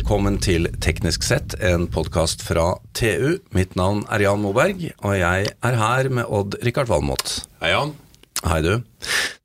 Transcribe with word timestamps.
Velkommen 0.00 0.38
til 0.40 0.64
Teknisk 0.80 1.20
sett, 1.26 1.52
en 1.60 1.82
podkast 1.92 2.40
fra 2.40 2.70
TU. 2.96 3.34
Mitt 3.52 3.74
navn 3.76 3.98
er 4.08 4.22
Jan 4.24 4.40
Moberg, 4.40 4.80
og 5.04 5.12
jeg 5.18 5.50
er 5.52 5.76
her 5.76 6.08
med 6.08 6.24
Odd-Rikard 6.32 6.88
Valmot. 6.88 7.34
Hei, 7.60 7.74
Jan. 7.74 7.92
Hei, 8.48 8.62
du. 8.64 8.70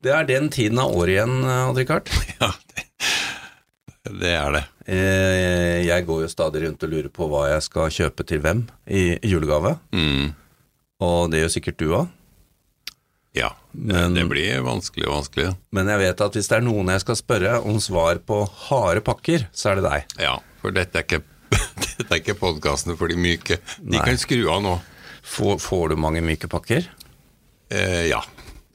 Det 0.00 0.14
er 0.16 0.24
den 0.30 0.48
tiden 0.54 0.80
av 0.80 0.96
året 0.96 1.12
igjen, 1.18 1.36
Odd-Rikard. 1.44 2.08
Ja, 2.40 2.48
det, 2.72 2.86
det 4.22 4.32
er 4.32 4.56
det. 4.56 4.64
Eh, 4.88 5.84
Jeg 5.90 6.06
går 6.08 6.24
jo 6.24 6.32
stadig 6.32 6.64
rundt 6.64 6.88
og 6.88 6.92
lurer 6.94 7.12
på 7.12 7.28
hva 7.30 7.44
jeg 7.52 7.66
skal 7.68 7.92
kjøpe 7.92 8.24
til 8.32 8.40
hvem 8.40 8.64
i 8.88 9.04
julegave. 9.28 9.76
Mm. 9.92 10.30
Og 11.04 11.28
det 11.34 11.44
gjør 11.44 11.52
sikkert 11.58 11.82
du 11.84 11.90
òg. 12.00 12.08
Ja, 13.36 13.50
Men- 13.76 14.14
det 14.16 14.24
blir 14.30 14.62
vanskelig 14.64 15.06
og 15.06 15.18
vanskelig. 15.18 15.50
Men 15.76 15.88
jeg 15.92 15.98
vet 16.00 16.20
at 16.24 16.36
hvis 16.38 16.48
det 16.48 16.56
er 16.58 16.64
noen 16.64 16.88
jeg 16.94 17.02
skal 17.04 17.18
spørre 17.20 17.54
om 17.68 17.78
svar 17.84 18.18
på 18.24 18.42
harde 18.70 19.02
pakker, 19.04 19.46
så 19.52 19.70
er 19.72 19.80
det 19.80 19.84
deg. 19.90 20.14
Ja, 20.24 20.38
for 20.62 20.72
dette 20.72 21.02
er 21.02 21.04
ikke, 21.04 21.20
dette 21.98 22.06
er 22.08 22.22
ikke 22.22 22.38
podkastene 22.40 22.96
for 22.96 23.12
de 23.12 23.18
myke. 23.20 23.58
De 23.82 23.98
Nei. 23.98 24.04
kan 24.06 24.16
skru 24.22 24.46
av 24.52 24.62
nå. 24.64 24.76
Får, 25.26 25.58
får 25.60 25.88
du 25.92 25.96
mange 26.00 26.22
myke 26.24 26.48
pakker? 26.48 26.86
Eh, 27.74 28.06
ja. 28.08 28.22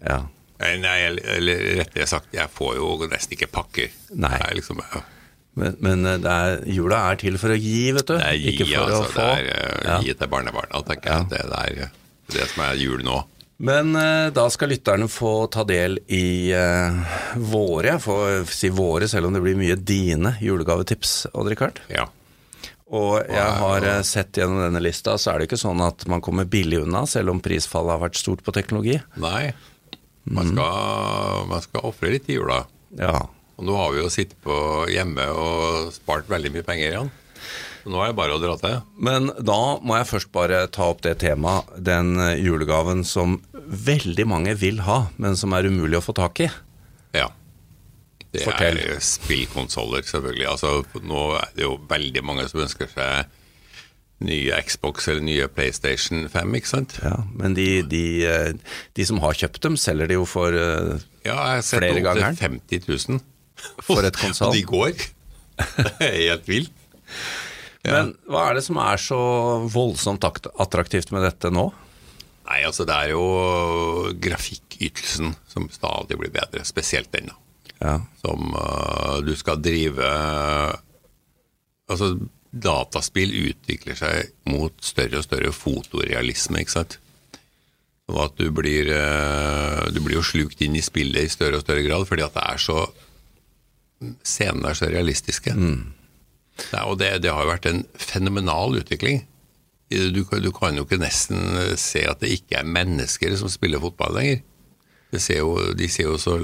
Ja. 0.05 0.19
Eh, 0.61 0.75
Nei, 0.77 0.97
eller, 1.07 1.61
rettere 1.79 2.05
sagt, 2.11 2.29
jeg 2.35 2.49
får 2.53 2.75
jo 2.77 2.91
nesten 3.09 3.33
ikke 3.37 3.49
pakker. 3.55 3.89
Nei. 4.13 4.35
Liksom, 4.59 4.81
ja. 4.93 5.01
Men, 5.57 5.75
men 5.83 6.05
det 6.23 6.31
er, 6.31 6.61
jula 6.71 6.99
er 7.11 7.17
til 7.19 7.35
for 7.41 7.51
å 7.51 7.57
gi, 7.59 7.89
vet 7.95 8.07
du. 8.07 8.13
Det 8.15 8.27
er 8.27 8.37
gi, 8.39 8.51
Ikke 8.53 8.67
for 8.69 8.85
altså. 8.85 9.01
å 9.01 9.11
få. 9.15 9.25
Det 9.25 9.55
er 9.55 9.79
uh, 9.81 9.87
Ja. 9.89 9.97
gi 10.05 10.13
til 10.21 10.29
barnebarna, 10.31 10.83
tenker 10.87 11.11
jeg. 11.17 11.29
Det, 11.33 11.41
er 11.65 11.81
eh, 11.87 11.95
det 12.35 12.45
som 12.53 12.63
er 12.69 12.77
jul 12.79 13.01
nå. 13.07 13.17
Men 13.61 13.91
eh, 13.95 14.29
da 14.33 14.47
skal 14.49 14.71
lytterne 14.73 15.05
få 15.11 15.45
ta 15.53 15.61
del 15.67 15.99
i 16.09 16.49
eh, 16.55 16.95
våre, 17.37 17.91
jeg 17.95 18.01
får 18.01 18.47
si 18.49 18.71
våre 18.73 19.05
selv 19.11 19.29
om 19.29 19.35
det 19.37 19.41
blir 19.43 19.59
mye 19.59 19.75
dine 19.77 20.33
julegavetips, 20.41 21.27
Odd-Rikard. 21.37 21.77
Ja. 21.93 22.07
Og 22.91 23.21
jeg 23.29 23.51
har 23.61 23.85
eh, 23.87 24.01
sett 24.07 24.39
gjennom 24.41 24.63
denne 24.65 24.81
lista, 24.83 25.13
så 25.21 25.31
er 25.35 25.39
det 25.43 25.49
ikke 25.51 25.61
sånn 25.61 25.83
at 25.85 26.07
man 26.11 26.23
kommer 26.25 26.49
billig 26.49 26.81
unna, 26.83 27.05
selv 27.07 27.35
om 27.35 27.43
prisfallet 27.43 27.93
har 27.95 28.01
vært 28.07 28.17
stort 28.19 28.41
på 28.47 28.55
teknologi. 28.57 28.97
Nei, 29.21 29.51
man 30.25 30.51
Mm. 30.51 30.57
skal, 30.57 31.45
man 31.49 31.61
skal 31.65 31.85
ofre 31.89 32.11
litt 32.13 32.27
i 32.29 32.35
jula. 32.39 32.59
Ja. 32.99 33.15
Og 33.57 33.65
nå 33.69 33.77
har 33.77 33.93
vi 33.93 34.01
jo 34.03 34.09
sittet 34.13 34.37
på 34.43 34.57
hjemme 34.89 35.23
og 35.37 35.93
spart 35.95 36.27
veldig 36.29 36.51
mye 36.57 36.65
penger 36.65 36.89
igjen. 36.91 37.09
Nå 37.89 38.01
er 38.03 38.11
det 38.11 38.17
bare 38.19 38.35
å 38.35 38.41
dra 38.41 38.55
til. 38.61 38.79
Men 39.01 39.31
da 39.41 39.59
må 39.81 39.97
jeg 39.97 40.09
først 40.11 40.31
bare 40.35 40.63
ta 40.73 40.91
opp 40.93 41.01
det 41.05 41.17
temaet, 41.23 41.69
den 41.81 42.13
eh, 42.21 42.37
julegaven 42.41 43.03
som 43.07 43.39
veldig 43.51 44.25
mange 44.29 44.55
vil 44.59 44.83
ha, 44.85 45.05
men 45.21 45.37
som 45.39 45.55
er 45.57 45.69
umulig 45.69 45.99
å 45.99 46.05
få 46.05 46.15
tak 46.17 46.43
i. 46.45 46.49
Ja. 47.17 47.29
Det 48.31 48.45
Fortell. 48.45 48.79
er 48.79 49.03
spillkonsoller, 49.03 50.05
selvfølgelig. 50.07 50.47
Altså, 50.53 51.01
nå 51.03 51.23
er 51.39 51.53
det 51.57 51.65
jo 51.65 51.75
veldig 51.89 52.23
mange 52.27 52.47
som 52.51 52.63
ønsker 52.63 52.91
seg 52.93 53.37
nye 54.21 54.59
Xbox 54.61 55.07
eller 55.09 55.25
nye 55.25 55.47
PlayStation 55.49 56.27
5, 56.29 56.55
ikke 56.59 56.69
sant? 56.69 56.95
Ja, 57.01 57.15
men 57.33 57.57
de, 57.57 57.67
de, 57.89 58.03
eh, 58.29 58.77
de 58.97 59.07
som 59.09 59.19
har 59.23 59.35
kjøpt 59.39 59.63
dem, 59.65 59.79
selger 59.81 60.11
de 60.11 60.19
jo 60.19 60.27
for 60.29 60.53
flere 60.53 61.01
ganger. 61.01 61.07
Ja, 61.25 61.35
jeg 61.35 61.57
har 61.57 61.65
sett 61.65 61.87
opp 61.89 62.21
til 62.21 62.41
50 62.45 62.89
000. 63.09 63.23
For 63.85 64.05
et 64.05 64.17
konsoll. 64.17 64.49
Og 64.53 64.57
de 64.57 64.65
går. 64.69 65.07
Det 65.61 66.05
er 66.07 66.19
helt 66.31 66.47
vilt. 66.49 66.77
Men 67.87 68.11
hva 68.29 68.49
er 68.49 68.59
det 68.59 68.65
som 68.65 68.77
er 68.81 68.99
så 69.01 69.21
voldsomt 69.71 70.25
attraktivt 70.25 71.13
med 71.15 71.25
dette 71.25 71.49
nå? 71.53 71.69
Nei, 72.51 72.59
altså 72.67 72.85
det 72.85 72.97
er 72.97 73.13
jo 73.13 73.23
grafikkytelsen 74.21 75.33
som 75.49 75.69
stadig 75.73 76.17
blir 76.19 76.33
bedre, 76.33 76.65
spesielt 76.67 77.11
den 77.15 77.31
da. 77.31 77.37
Ja. 77.81 77.95
som 78.21 78.51
uh, 78.53 79.17
du 79.25 79.31
skal 79.33 79.57
drive 79.57 80.05
Altså, 81.89 82.13
dataspill 82.53 83.33
utvikler 83.49 83.97
seg 83.97 84.29
mot 84.47 84.75
større 84.85 85.17
og 85.19 85.25
større 85.25 85.49
fotorealisme, 85.51 86.61
ikke 86.61 86.75
sant? 86.75 86.93
Og 88.07 88.19
at 88.27 88.37
du 88.39 88.45
blir, 88.55 88.87
uh, 88.95 89.89
du 89.91 89.99
blir 89.99 90.19
jo 90.19 90.23
slukt 90.23 90.61
inn 90.63 90.77
i 90.79 90.85
spillet 90.85 91.25
i 91.25 91.33
større 91.33 91.59
og 91.59 91.65
større 91.65 91.83
grad, 91.83 92.05
fordi 92.07 92.23
at 92.27 92.37
det 92.37 92.45
er 92.45 92.61
så 92.61 92.83
Scenene 94.25 94.71
er 94.71 94.77
så 94.79 94.87
realistiske. 94.89 95.51
Det, 95.53 95.73
er- 96.73 96.87
og 96.87 96.97
det, 97.01 97.11
det 97.23 97.31
har 97.33 97.43
jo 97.45 97.51
vært 97.51 97.65
en 97.71 97.83
fenomenal 97.97 98.77
utvikling. 98.81 99.23
Du, 99.91 100.23
du 100.23 100.51
kan 100.55 100.75
jo 100.77 100.85
ikke 100.85 101.01
nesten 101.01 101.41
se 101.79 102.05
at 102.07 102.21
det 102.23 102.29
ikke 102.37 102.61
er 102.61 102.67
mennesker 102.77 103.33
som 103.39 103.49
spiller 103.51 103.81
fotball 103.83 104.15
lenger. 104.15 104.41
Ser 105.19 105.41
jo, 105.41 105.57
de 105.75 105.89
ser 105.91 106.05
jo 106.07 106.13
så 106.21 106.37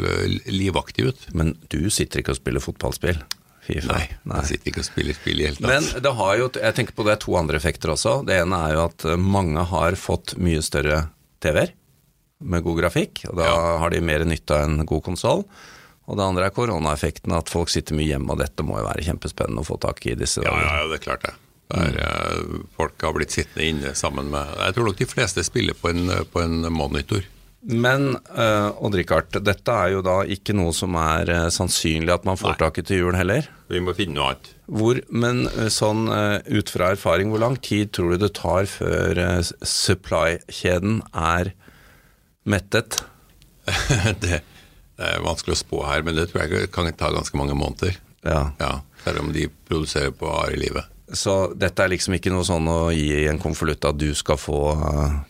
livaktige 0.52 1.14
ut. 1.14 1.28
Men 1.34 1.54
du 1.72 1.86
sitter 1.94 2.20
ikke 2.20 2.34
og 2.36 2.42
spiller 2.42 2.60
fotballspill? 2.64 3.22
FIFA? 3.68 3.96
Nei, 4.28 4.36
jeg 4.42 4.48
sitter 4.50 4.72
ikke 4.72 4.84
og 4.84 4.88
spiller 4.90 5.16
spill 5.16 5.40
i 5.42 5.48
hele 5.48 5.60
tatt. 5.60 5.70
Men 5.72 6.04
det 6.04 6.12
har 6.20 6.36
jo, 6.40 6.50
jeg 6.60 6.76
tenker 6.76 6.96
på 6.96 7.04
det 7.08 7.14
er 7.16 7.22
to 7.24 7.34
andre 7.40 7.60
effekter 7.60 7.92
også. 7.96 8.18
Det 8.28 8.36
ene 8.42 8.60
er 8.68 8.76
jo 8.78 8.84
at 8.90 9.06
eh, 9.12 9.18
mange 9.20 9.64
har 9.72 9.96
fått 10.00 10.36
mye 10.40 10.62
større 10.64 11.02
TV-er 11.44 11.72
med 12.48 12.64
god 12.68 12.78
grafikk, 12.84 13.24
og 13.32 13.40
da 13.40 13.48
Ja. 13.48 13.58
har 13.82 13.90
de 13.96 14.00
mer 14.04 14.24
nytte 14.28 14.56
av 14.56 14.68
en 14.68 14.86
god 14.88 15.04
konsoll. 15.08 15.46
Og 16.08 16.20
det 16.20 16.24
andre 16.24 16.48
er 16.48 16.56
koronaeffekten, 16.56 17.36
at 17.36 17.52
folk 17.52 17.72
sitter 17.72 17.98
mye 17.98 18.08
hjemme, 18.08 18.32
og 18.32 18.40
dette 18.40 18.64
må 18.64 18.80
jo 18.80 18.88
være 18.88 19.04
kjempespennende 19.10 19.64
å 19.64 19.68
få 19.68 19.80
tak 19.84 20.06
i 20.08 20.16
disse 20.20 20.44
dager. 20.44 20.64
ja, 20.64 20.82
ja, 20.82 20.90
det 20.92 21.00
er 21.00 21.04
klart 21.04 21.28
det. 21.28 21.34
Der, 21.68 21.98
er, 22.00 22.38
eh, 22.40 22.60
folk 22.78 23.04
har 23.04 23.16
blitt 23.18 23.34
sittende 23.36 23.66
inne 23.68 23.90
sammen 24.00 24.30
med 24.32 24.54
Jeg 24.56 24.76
tror 24.78 24.86
nok 24.88 25.02
de 25.02 25.08
fleste 25.12 25.44
spiller 25.44 25.76
på 25.76 25.92
en, 25.92 26.14
på 26.32 26.40
en 26.40 26.62
monitor. 26.72 27.26
Men 27.68 28.14
uh, 28.38 28.72
Odd-Rikard, 28.86 29.36
dette 29.44 29.74
er 29.74 29.98
jo 29.98 30.04
da 30.06 30.22
ikke 30.24 30.56
noe 30.56 30.72
som 30.72 30.96
er 31.02 31.28
uh, 31.34 31.48
sannsynlig 31.52 32.14
at 32.14 32.28
man 32.30 32.40
får 32.40 32.54
Nei. 32.54 32.60
tak 32.62 32.80
i 32.80 32.86
til 32.88 33.02
jul 33.02 33.18
heller. 33.18 33.50
Vi 33.68 33.82
må 33.84 33.96
finne 33.98 34.16
noe 34.16 34.30
annet. 34.32 34.54
Hvor, 34.68 35.00
men 35.12 35.46
uh, 35.56 35.68
sånn 35.72 36.10
eh, 36.12 36.42
ut 36.60 36.72
fra 36.72 36.92
erfaring, 36.96 37.32
hvor 37.32 37.40
lang 37.44 37.56
tid 37.64 37.94
tror 37.96 38.14
du 38.14 38.26
det 38.26 38.34
tar 38.36 38.68
før 38.68 39.20
eh, 39.24 39.52
supply-kjeden 39.64 41.02
er 41.16 41.54
mettet? 42.48 43.00
det, 44.24 44.42
det 44.98 45.14
er 45.14 45.24
vanskelig 45.26 45.56
å 45.58 45.62
spå 45.64 45.86
her, 45.88 46.04
men 46.06 46.18
det 46.18 46.30
tror 46.32 46.46
jeg 46.48 46.72
kan 46.74 46.90
ta 46.98 47.12
ganske 47.14 47.38
mange 47.40 47.58
måneder. 47.58 47.98
Ja. 48.26 48.52
Ja, 48.60 48.74
Selv 49.06 49.22
om 49.24 49.34
de 49.34 49.48
produserer 49.70 50.12
på 50.12 50.28
are 50.34 50.58
livet. 50.60 50.90
Så 51.16 51.54
dette 51.56 51.80
er 51.86 51.88
liksom 51.94 52.18
ikke 52.18 52.34
noe 52.34 52.44
sånn 52.44 52.66
å 52.68 52.90
gi 52.92 53.06
i 53.22 53.28
en 53.32 53.38
konvolutt 53.40 53.86
at 53.88 53.96
du 53.96 54.10
skal 54.18 54.36
få 54.36 54.58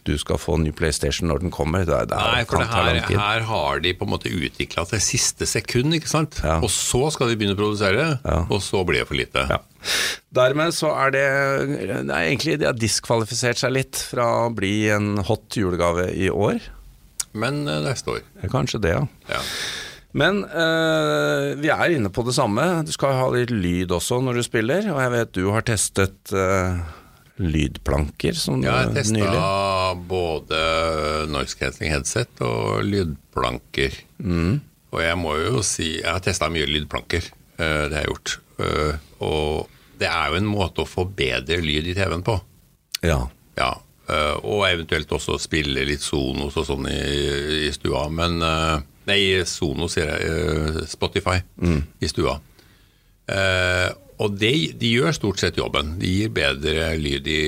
Du 0.07 0.15
skal 0.17 0.39
få 0.41 0.55
ny 0.57 0.71
PlayStation 0.73 1.29
når 1.29 1.43
den 1.43 1.51
kommer. 1.53 1.83
Det, 1.85 1.99
det 2.09 2.17
Nei, 2.17 2.39
for 2.49 2.63
det 2.63 2.71
her, 2.71 3.19
her 3.19 3.45
har 3.45 3.83
de 3.83 3.91
på 3.93 4.07
en 4.07 4.13
måte 4.15 4.31
utvikla 4.33 4.87
til 4.89 5.03
siste 5.05 5.45
sekund, 5.45 5.93
ikke 5.93 6.09
sant? 6.09 6.39
Ja. 6.41 6.55
Og 6.65 6.71
så 6.73 7.03
skal 7.13 7.29
de 7.29 7.37
begynne 7.37 7.53
å 7.53 7.59
produsere, 7.59 8.07
Ja. 8.25 8.39
og 8.49 8.63
så 8.65 8.81
blir 8.89 9.03
det 9.03 9.09
for 9.11 9.19
lite. 9.21 9.45
Ja. 9.51 9.59
Dermed 10.33 10.73
så 10.73 10.89
er 10.97 11.13
det, 11.13 11.25
det 11.77 12.09
er 12.09 12.25
egentlig 12.25 12.57
De 12.63 12.65
har 12.71 12.73
diskvalifisert 12.81 13.61
seg 13.61 13.75
litt 13.77 14.01
fra 14.09 14.25
å 14.47 14.49
bli 14.57 14.89
en 14.95 15.19
hot 15.29 15.59
julegave 15.61 16.09
i 16.17 16.31
år. 16.33 16.57
Men 17.39 17.63
eh, 17.67 17.81
neste 17.85 18.17
år. 18.17 18.25
Kanskje 18.51 18.81
det, 18.83 18.93
ja. 18.95 19.03
Ja. 19.31 19.41
Men 20.17 20.41
eh, 20.45 21.55
vi 21.61 21.69
er 21.73 21.93
inne 21.93 22.09
på 22.13 22.23
det 22.25 22.33
samme. 22.37 22.65
Du 22.87 22.93
skal 22.95 23.17
ha 23.19 23.27
litt 23.33 23.51
lyd 23.53 23.93
også 23.93 24.21
når 24.23 24.39
du 24.39 24.45
spiller, 24.47 24.87
og 24.93 25.01
jeg 25.03 25.13
vet 25.13 25.33
du 25.37 25.43
har 25.53 25.65
testet 25.67 26.33
eh, 26.33 26.79
lydplanker 27.37 28.37
som 28.39 28.63
Ja, 28.65 28.79
jeg 28.87 28.95
testa 28.97 29.93
både 30.09 30.61
noise 31.29 31.59
cancelling 31.59 31.93
headset 31.93 32.41
og 32.41 32.81
lydplanker. 32.87 33.99
Og 34.87 35.01
jeg 35.03 35.17
må 35.19 35.35
jo 35.37 35.59
si 35.67 35.97
Jeg 35.99 36.07
har 36.07 36.23
testa 36.23 36.47
mye 36.49 36.65
lydplanker, 36.65 37.27
det 37.59 37.93
har 37.93 37.99
jeg 37.99 38.09
gjort. 38.09 38.37
Og 39.21 39.67
det 40.01 40.07
er 40.09 40.31
jo 40.31 40.39
en 40.39 40.49
måte 40.49 40.81
å 40.81 40.89
få 40.89 41.05
bedre 41.05 41.59
lyd 41.61 41.91
i 41.91 41.95
TV-en 41.97 42.25
på. 42.25 42.39
Ja. 43.05 43.19
Ja. 43.59 43.75
Eh, 44.09 44.35
Og 44.43 44.65
eventuelt 44.69 45.11
også 45.11 45.37
spille 45.41 45.83
litt 45.87 46.01
Sonos 46.05 46.57
og 46.57 46.65
sånn 46.67 46.87
i, 46.91 47.67
i 47.67 47.71
stua. 47.75 48.07
Men 48.09 48.41
eh, 48.41 48.77
Nei, 49.07 49.21
Sonos, 49.47 49.93
sier 49.95 50.09
jeg. 50.11 50.27
eh, 50.27 50.81
Spotify 50.91 51.37
i 52.03 52.09
stua. 52.11 52.37
Eh, 53.31 53.89
og 54.17 54.33
de, 54.41 54.51
de 54.73 54.89
gjør 54.95 55.13
stort 55.13 55.39
sett 55.43 55.59
jobben. 55.59 55.93
De 56.01 56.09
gir 56.09 56.31
bedre 56.33 56.89
lyd 56.97 57.27
i, 57.29 57.41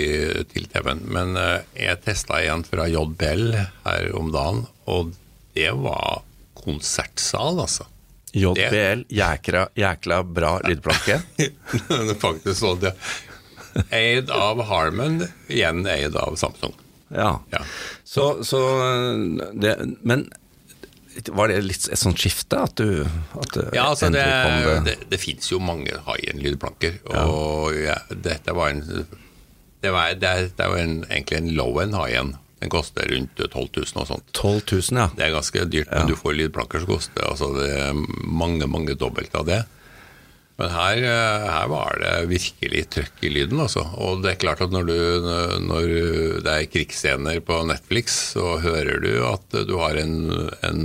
til 0.52 0.68
TV-en. 0.70 1.02
Men 1.10 1.34
eh, 1.40 1.64
jeg 1.88 2.02
testa 2.06 2.42
en 2.46 2.64
fra 2.68 2.86
JBL 2.92 3.56
her 3.88 4.10
om 4.20 4.30
dagen, 4.36 4.66
og 4.86 5.16
det 5.58 5.72
var 5.82 6.22
konsertsal, 6.60 7.58
altså. 7.64 7.88
JBL, 8.38 9.08
jækla, 9.10 9.64
jækla 9.80 10.20
bra 10.30 10.52
lydplanke. 10.68 11.16
Faktisk 12.22 12.60
sånn, 12.60 12.84
ja. 12.86 12.92
Eid 13.96 14.30
av 14.34 14.62
Harman, 14.70 15.24
igjen 15.48 15.86
eid 15.88 16.16
av 16.20 16.36
Samsung. 16.40 16.74
Ja. 17.10 17.40
Ja. 17.50 17.62
Så, 18.04 18.44
så 18.46 18.60
det, 19.54 19.76
Men 20.02 20.28
var 21.28 21.50
det 21.50 21.62
litt 21.66 21.88
et 21.90 22.00
sånt 22.00 22.22
skifte 22.22 22.60
at 22.62 22.76
du 22.78 23.02
at 23.04 23.58
Ja, 23.74 23.90
altså 23.90 24.12
det, 24.14 24.24
det? 24.24 24.76
det, 24.86 24.96
det 25.10 25.20
fins 25.22 25.50
jo 25.52 25.58
mange 25.64 25.98
high-end-lydplanker, 26.06 27.00
og 27.10 27.74
ja, 27.76 27.98
dette 28.14 28.54
var 28.56 28.76
en 28.76 28.84
Det, 29.82 29.92
var, 29.96 30.14
det, 30.20 30.30
er, 30.30 30.52
det 30.56 30.70
jo 30.70 30.78
en, 30.78 30.96
egentlig 31.08 31.38
en 31.40 31.52
low-end 31.56 31.96
high-end. 31.96 32.38
Den 32.60 32.72
koster 32.74 33.08
rundt 33.08 33.40
12 33.40 33.54
000 33.78 34.02
og 34.02 34.08
sånt. 34.10 34.26
12 34.36 34.62
000, 34.92 34.98
ja. 35.00 35.06
Det 35.16 35.24
er 35.24 35.32
ganske 35.32 35.62
dyrt, 35.72 35.92
men 35.94 36.10
du 36.12 36.18
får 36.20 36.36
lydplanker 36.36 36.84
som 36.84 36.90
koster 36.92 37.24
altså 37.24 37.54
det 37.56 37.70
mange, 38.28 38.68
mange 38.68 38.98
dobbelt 39.00 39.36
av 39.40 39.48
det. 39.48 39.62
Men 40.60 40.74
her, 40.76 40.98
eh, 41.08 41.48
her 41.48 41.70
var 41.72 42.02
det 42.04 42.14
virkelig 42.34 42.84
trøkk 42.92 43.24
i 43.24 43.32
lyden, 43.32 43.62
altså. 43.64 43.86
Og 44.04 44.24
det 44.26 44.34
er 44.34 44.42
klart 44.42 44.62
at 44.66 44.74
når, 44.76 44.90
du, 44.90 45.30
når 45.64 45.94
det 46.44 46.56
er 46.56 46.68
krigsscener 46.68 47.40
på 47.48 47.62
Netflix, 47.70 48.20
så 48.36 48.58
hører 48.60 49.00
du 49.04 49.14
at 49.30 49.60
du 49.70 49.78
har 49.80 49.96
en, 50.02 50.20
en 50.68 50.84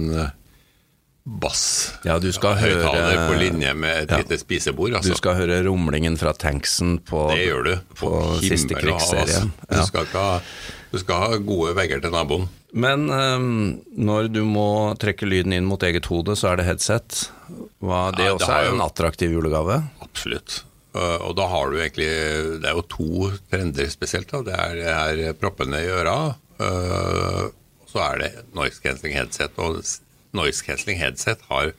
bass. 1.24 1.94
Ja, 2.04 2.18
du 2.20 2.28
skal 2.36 2.58
høre 2.60 3.28
på 3.28 3.36
linje 3.40 3.72
med 3.74 4.04
et 4.04 4.12
ja. 4.12 4.20
lite 4.20 4.38
spisebord. 4.40 4.98
Altså. 4.98 5.14
Du 5.14 5.18
skal 5.18 5.38
høre 5.40 5.62
rumlingen 5.66 6.18
fra 6.20 6.34
tanksen 6.36 6.98
på, 7.08 7.26
det 7.32 7.46
gjør 7.46 7.68
du. 7.68 7.72
på, 7.96 8.10
på 8.10 8.40
siste 8.44 8.76
krigsserien. 8.76 9.50
Altså. 9.64 9.80
Du, 9.80 9.86
skal 9.88 10.10
ha, 10.12 10.28
du, 10.92 10.98
skal 11.00 11.22
ha, 11.22 11.40
gode 11.40 11.72
vegger 11.78 12.04
til 12.04 12.12
naboen. 12.12 12.46
Men 12.74 13.06
um, 13.06 13.48
når 13.94 14.28
du 14.34 14.40
må 14.46 14.94
trekke 14.98 15.28
lyden 15.28 15.54
inn 15.54 15.66
mot 15.68 15.82
eget 15.86 16.08
hode, 16.10 16.34
så 16.38 16.50
er 16.50 16.58
det 16.58 16.66
headset. 16.66 17.28
Hva, 17.78 18.08
det 18.16 18.26
ja, 18.26 18.32
også 18.34 18.50
er 18.50 18.68
jo 18.68 18.72
en 18.74 18.82
attraktiv 18.82 19.34
julegave? 19.36 19.78
Absolutt. 20.02 20.64
Uh, 20.94 21.20
og 21.28 21.36
da 21.38 21.46
har 21.50 21.70
du 21.70 21.78
egentlig 21.80 22.06
Det 22.62 22.68
er 22.70 22.76
jo 22.76 22.84
to 22.90 23.30
trender 23.50 23.90
spesielt. 23.92 24.30
Da. 24.30 24.42
Det 24.46 24.58
er, 24.58 25.14
det 25.20 25.28
er 25.30 25.38
proppene 25.38 25.84
i 25.84 25.92
øra. 25.94 26.18
Uh, 26.58 27.46
så 27.90 28.02
er 28.08 28.24
det 28.24 28.32
noise 28.58 28.82
cancelling 28.82 29.14
headset. 29.20 29.54
Og 29.62 29.78
noise 30.34 30.66
cancelling 30.66 30.98
headset 30.98 31.46
har 31.52 31.70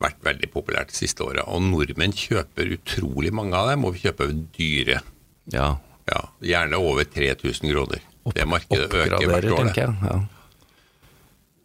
vært 0.00 0.24
veldig 0.24 0.48
populært 0.54 0.94
det 0.94 0.96
siste 0.96 1.26
året. 1.26 1.44
Og 1.44 1.60
nordmenn 1.66 2.16
kjøper 2.16 2.72
utrolig 2.78 3.34
mange 3.36 3.52
av 3.58 3.68
dem, 3.68 3.84
og 3.84 3.98
vi 3.98 4.06
kjøper 4.06 4.32
dyre. 4.56 5.02
Ja. 5.52 5.74
ja 6.08 6.24
gjerne 6.40 6.80
over 6.80 7.04
3000 7.04 7.68
kroner 7.68 8.06
det 8.34 8.46
markedet 8.48 8.90
øker 8.90 9.26
hvert 9.30 9.50
år. 9.54 9.72
Jeg, 9.76 9.96
ja. 10.04 10.18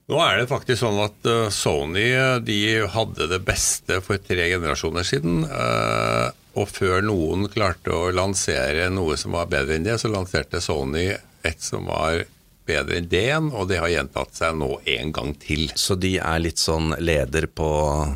Nå 0.06 0.20
er 0.22 0.38
det 0.38 0.50
faktisk 0.52 0.84
sånn 0.84 1.00
at 1.02 1.30
uh, 1.30 1.48
Sony 1.54 2.08
de 2.46 2.60
hadde 2.94 3.30
det 3.32 3.42
beste 3.46 4.00
for 4.06 4.22
tre 4.22 4.52
generasjoner 4.52 5.08
siden. 5.08 5.42
Uh, 5.50 6.30
og 6.56 6.70
før 6.72 7.02
noen 7.04 7.50
klarte 7.52 7.92
å 7.92 8.14
lansere 8.16 8.88
noe 8.94 9.18
som 9.20 9.36
var 9.36 9.50
bedre 9.52 9.76
enn 9.76 9.88
det, 9.88 9.98
så 10.00 10.12
lanserte 10.14 10.62
Sony 10.64 11.10
et 11.46 11.62
som 11.62 11.90
var 11.90 12.24
bedre 12.66 13.00
enn 13.00 13.10
det 13.10 13.24
igjen, 13.28 13.50
og 13.54 13.68
det 13.70 13.82
har 13.82 13.92
gjentatt 13.92 14.38
seg 14.38 14.56
nå 14.58 14.70
en 14.96 15.12
gang 15.14 15.34
til. 15.42 15.68
Så 15.78 15.98
de 16.00 16.16
er 16.18 16.40
litt 16.42 16.62
sånn 16.62 16.96
leder 17.02 17.50
på 17.52 17.68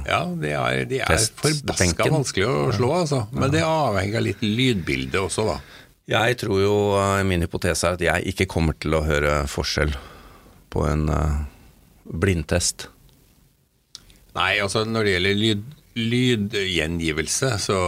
Ja, 0.07 0.23
de 0.29 0.53
er, 0.55 0.85
de 0.89 1.01
er 1.05 1.27
forbaska 1.41 2.09
vanskelig 2.09 2.47
å 2.49 2.55
slå, 2.77 2.93
altså. 3.03 3.25
Men 3.35 3.53
det 3.53 3.65
avhenger 3.65 4.21
av 4.21 4.27
litt 4.29 4.41
lydbilde 4.45 5.21
også, 5.27 5.45
da. 5.51 5.59
Jeg 6.09 6.39
tror 6.41 6.61
jo, 6.63 6.75
eh, 6.97 7.23
min 7.27 7.45
hypotese 7.45 7.85
er 7.85 7.97
at 7.97 8.05
jeg 8.05 8.31
ikke 8.33 8.49
kommer 8.49 8.77
til 8.81 8.97
å 8.97 9.03
høre 9.05 9.43
forskjell 9.49 9.93
på 10.73 10.85
en 10.85 11.09
uh, 11.09 11.43
blindtest. 12.05 12.87
Nei, 14.37 14.55
altså 14.61 14.83
når 14.85 15.05
det 15.05 15.13
gjelder 15.15 15.37
lyd, 15.37 15.63
lydgjengivelse, 15.99 17.51
så, 17.61 17.79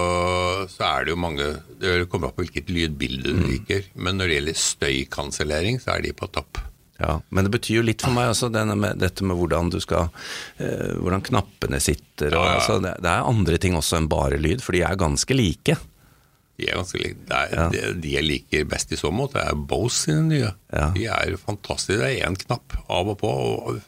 så, 0.70 0.88
er 0.88 1.06
det 1.06 1.14
jo 1.14 1.20
mange 1.22 1.48
Det 1.82 2.08
kommer 2.10 2.30
opp 2.30 2.40
på 2.40 2.46
hvilket 2.48 2.72
lydbilde 2.74 3.30
du 3.30 3.42
mm. 3.42 3.48
liker. 3.52 3.88
Men 3.94 4.18
når 4.18 4.30
det 4.30 4.38
gjelder 4.40 4.60
støykansellering, 4.66 5.82
så 5.82 5.96
er 5.96 6.06
de 6.06 6.14
på 6.18 6.30
topp. 6.34 6.62
Ja, 7.02 7.16
Men 7.30 7.48
det 7.48 7.54
betyr 7.56 7.80
jo 7.80 7.86
litt 7.86 8.04
for 8.06 8.14
meg 8.14 8.30
også, 8.30 8.52
med, 8.54 9.00
dette 9.02 9.26
med 9.26 9.40
hvordan 9.40 9.72
du 9.74 9.80
skal 9.82 10.12
eh, 10.62 10.92
Hvordan 11.02 11.24
knappene 11.26 11.80
sitter. 11.82 12.36
Og, 12.36 12.44
ja, 12.46 12.52
ja. 12.52 12.58
Altså, 12.60 12.78
det, 12.84 12.92
det, 13.02 13.14
er 13.14 13.32
andre 13.32 13.58
ting 13.62 13.78
også 13.78 13.98
enn 13.98 14.10
bare 14.12 14.38
lyd, 14.42 14.62
for 14.62 14.78
de 14.78 14.84
er 14.86 15.00
ganske 15.02 15.38
like. 15.38 15.78
De 16.62 16.70
er 16.70 16.78
ganske 16.78 17.00
like. 17.02 17.18
Det 17.28 17.38
er, 17.38 17.54
ja. 17.58 17.68
de, 17.74 17.86
de, 18.04 18.16
jeg 18.18 18.28
liker 18.28 18.68
best 18.70 18.92
i 18.94 19.00
så 19.00 19.10
måte, 19.14 19.42
er 19.42 19.58
Bose 19.58 20.06
sine 20.06 20.26
nye. 20.28 20.52
Ja. 20.70 20.92
De 20.94 21.08
er 21.10 21.40
fantastiske. 21.42 22.02
Det 22.04 22.12
er 22.12 22.28
én 22.30 22.38
knapp 22.46 22.78
av 22.88 23.16
og 23.16 23.18
på. 23.22 23.32
og 23.32 23.82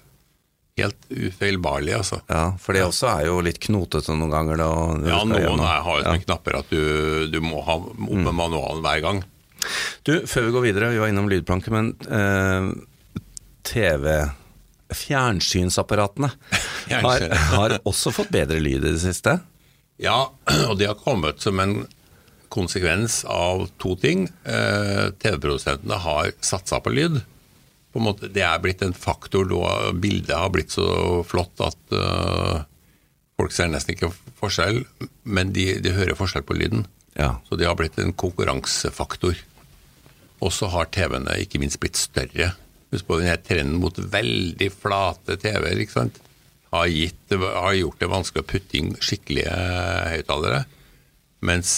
Helt 0.73 0.97
ufeilbarlig, 1.09 1.93
altså. 1.93 2.17
Ja, 2.25 2.55
For 2.57 2.73
det 2.73 2.81
også 2.87 3.05
er 3.11 3.27
jo 3.27 3.35
litt 3.45 3.59
knotete 3.61 4.15
noen 4.17 4.31
ganger. 4.33 4.57
Da, 4.57 4.69
ja, 5.05 5.19
noen 5.21 5.61
er, 5.61 5.83
har 5.85 5.99
jo 5.99 6.05
sånne 6.07 6.15
ja. 6.17 6.23
knapper 6.23 6.57
at 6.63 6.73
du, 6.73 6.81
du, 7.29 7.37
må 7.45 7.61
ha 7.61 7.77
opp 7.77 7.99
med 7.99 8.25
mm. 8.25 8.31
manualen 8.39 8.81
hver 8.81 9.03
gang. 9.05 9.21
Du, 10.01 10.15
Før 10.27 10.47
vi 10.47 10.55
går 10.55 10.65
videre, 10.65 10.89
vi 10.95 11.03
var 11.03 11.13
innom 11.13 11.29
lydplanke, 11.29 11.69
men 11.71 11.93
eh, 12.09 12.71
TV 13.69 14.09
Fjernsynsapparatene 14.93 16.31
har, 17.05 17.29
har 17.53 17.77
også 17.85 18.11
fått 18.15 18.33
bedre 18.33 18.57
lyd 18.57 18.81
i 18.81 18.95
det 18.95 18.99
siste? 19.05 19.37
Ja, 20.01 20.25
og 20.69 20.79
de 20.81 20.89
har 20.89 20.97
kommet 20.97 21.45
som 21.45 21.61
en 21.61 21.83
konsekvens 22.53 23.23
av 23.29 23.65
to 23.81 23.95
ting. 24.00 24.27
Eh, 24.45 25.09
TV-produsentene 25.21 26.00
har 26.05 26.33
satsa 26.44 26.79
på 26.83 26.94
lyd. 26.94 27.21
På 27.94 28.01
måte, 28.01 28.29
det 28.33 28.45
er 28.45 28.61
blitt 28.61 28.81
en 28.85 28.95
faktor 28.97 29.45
da 29.50 29.91
bildet 29.94 30.33
har 30.33 30.53
blitt 30.53 30.73
så 30.73 31.21
flott 31.29 31.61
at 31.61 31.94
uh, 31.94 32.63
folk 33.38 33.53
ser 33.53 33.69
nesten 33.69 33.94
ikke 33.94 34.09
forskjell, 34.39 34.79
men 35.29 35.51
de, 35.53 35.67
de 35.77 35.94
hører 35.94 36.17
forskjell 36.17 36.45
på 36.47 36.57
lyden. 36.57 36.88
Ja. 37.13 37.35
Så 37.45 37.59
det 37.59 37.69
har 37.69 37.77
blitt 37.77 38.00
en 38.01 38.15
konkurransefaktor. 38.17 39.38
Og 40.41 40.51
så 40.51 40.71
har 40.73 40.89
TV-ene 40.89 41.38
ikke 41.44 41.61
minst 41.61 41.77
blitt 41.83 42.00
større. 42.00 42.55
Husk 42.94 43.07
på 43.07 43.19
denne 43.21 43.38
trenden 43.45 43.77
mot 43.81 43.97
veldig 43.97 44.69
flate 44.73 45.38
TV-er. 45.41 45.81
ikke 45.81 46.00
sant? 46.00 46.17
Har, 46.73 46.89
gitt, 46.89 47.29
har, 47.29 47.73
gjort 47.77 48.01
det 48.01 48.09
vanskelig 48.09 48.41
å 48.41 48.50
putte 48.50 48.79
inn 48.79 48.95
skikkelige 48.97 49.53
høyttalere. 50.15 50.63
Mens 51.45 51.75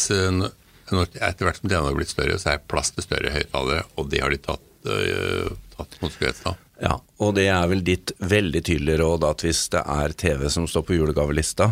etter 0.94 1.48
hvert 1.48 1.58
som 1.58 1.70
DNA 1.70 1.82
har 1.88 1.98
blitt 1.98 2.14
større, 2.14 2.38
så 2.40 2.52
er 2.52 2.60
det 2.60 2.70
plass 2.70 2.94
til 2.94 3.06
større 3.06 3.34
høyttalere, 3.34 3.86
og 3.98 4.10
det 4.12 4.22
har 4.22 4.34
de 4.34 4.40
tatt, 4.42 4.68
uh, 4.86 5.50
tatt 5.76 5.98
konsekvensen 6.02 6.52
av. 6.52 6.62
Ja, 6.76 6.98
og 7.24 7.36
det 7.38 7.48
er 7.48 7.70
vel 7.72 7.82
ditt 7.88 8.12
veldig 8.20 8.62
tydelige 8.68 9.00
råd 9.00 9.26
at 9.30 9.46
hvis 9.46 9.64
det 9.74 9.82
er 9.82 10.16
TV 10.20 10.48
som 10.52 10.68
står 10.70 10.86
på 10.86 10.98
julegavelista, 11.00 11.72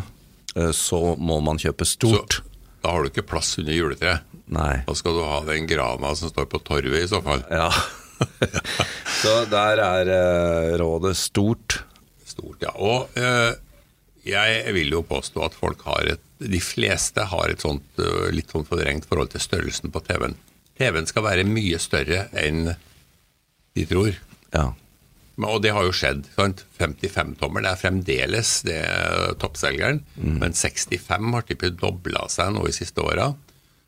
uh, 0.58 0.72
så 0.74 1.02
må 1.20 1.40
man 1.46 1.62
kjøpe 1.62 1.88
stort. 1.88 2.40
Så, 2.40 2.70
da 2.84 2.96
har 2.96 3.04
du 3.04 3.12
ikke 3.12 3.28
plass 3.36 3.54
under 3.62 3.76
juletreet. 3.78 4.30
Nei. 4.54 4.84
Da 4.88 4.96
skal 4.98 5.16
du 5.16 5.24
ha 5.26 5.42
den 5.48 5.70
grana 5.70 6.16
som 6.20 6.32
står 6.34 6.50
på 6.52 6.62
torvet 6.66 7.06
i 7.06 7.10
så 7.10 7.22
fall. 7.24 7.46
Ja. 7.54 7.70
så 9.22 9.44
der 9.52 9.84
er 9.84 10.14
uh, 10.14 10.74
rådet 10.82 11.16
stort. 11.20 11.84
Stort, 12.28 12.66
ja. 12.66 12.74
Og 12.82 13.14
jeg 14.26 14.74
vil 14.74 14.94
jo 14.96 15.04
påstå 15.06 15.44
at 15.46 15.56
folk 15.58 15.84
har 15.86 16.08
et 16.16 16.24
De 16.50 16.60
fleste 16.64 17.28
har 17.32 17.52
et 17.52 17.64
sånt 17.64 18.02
litt 18.34 18.52
sånn 18.52 18.68
forvrengt 18.68 19.08
forhold 19.10 19.34
til 19.34 19.44
størrelsen 19.44 19.94
på 19.94 20.02
TV-en. 20.08 20.36
TV-en 20.80 21.10
skal 21.10 21.28
være 21.28 21.48
mye 21.48 21.80
større 21.82 22.28
enn 22.40 22.74
de 23.74 23.86
tror. 23.90 24.18
Ja. 24.54 24.72
Og 25.42 25.62
det 25.64 25.72
har 25.74 25.86
jo 25.88 25.94
skjedd. 25.96 26.28
55-tommer 26.38 27.66
er 27.66 27.80
fremdeles 27.80 28.60
det 28.68 28.78
er 28.86 29.34
toppselgeren. 29.42 30.04
Mm. 30.18 30.36
Men 30.44 30.54
65 30.58 31.32
har 31.34 31.48
typisk 31.48 31.80
dobla 31.82 32.28
seg 32.30 32.54
nå 32.54 32.68
i 32.70 32.76
siste 32.76 33.02
åra. 33.02 33.32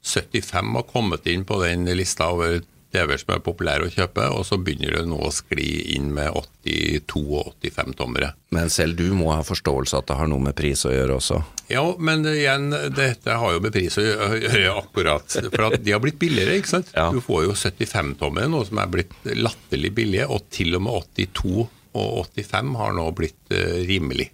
75 0.05 0.74
har 0.77 0.88
kommet 0.89 1.27
inn 1.29 1.45
på 1.45 1.59
den 1.62 1.85
lista 1.97 2.31
over 2.33 2.62
TV-er 2.94 3.20
som 3.22 3.34
er 3.36 3.44
populære 3.44 3.88
å 3.88 3.92
kjøpe, 3.92 4.27
og 4.36 4.46
så 4.48 4.58
begynner 4.62 5.00
det 5.00 5.06
nå 5.10 5.20
å 5.25 5.32
skli 5.34 5.68
inn 5.96 6.12
med 6.15 6.32
82- 6.32 7.24
og 7.39 7.54
85-tommere. 7.63 8.32
Men 8.56 8.72
selv 8.74 9.00
du 9.00 9.10
må 9.18 9.32
ha 9.34 9.42
forståelse 9.46 10.00
at 10.00 10.10
det 10.10 10.18
har 10.20 10.30
noe 10.32 10.44
med 10.48 10.56
pris 10.58 10.86
å 10.88 10.94
gjøre 10.94 11.18
også? 11.20 11.42
Ja, 11.72 11.84
men 11.98 12.25
igjen, 12.30 12.70
dette 12.96 13.39
har 13.42 13.56
jo 13.56 13.63
med 13.63 13.74
pris 13.75 13.98
å 14.00 14.06
gjøre 14.46 14.75
akkurat. 14.80 15.39
For 15.50 15.68
at 15.70 15.80
de 15.84 15.96
har 15.96 16.04
blitt 16.04 16.20
billigere, 16.22 16.60
ikke 16.60 16.75
sant. 16.77 16.94
Ja. 16.96 17.10
Du 17.13 17.22
får 17.24 17.48
jo 17.50 17.58
75-tommere 17.58 18.51
nå 18.51 18.63
som 18.70 18.82
er 18.84 18.94
blitt 18.94 19.18
latterlig 19.34 19.96
billige, 19.98 20.30
og 20.30 20.48
til 20.54 20.77
og 20.77 20.86
med 20.88 21.01
82 21.18 21.68
og 21.96 22.25
85 22.36 22.74
har 22.80 22.96
nå 22.96 23.06
blitt 23.15 23.56
uh, 23.56 23.82
rimelig. 23.88 24.30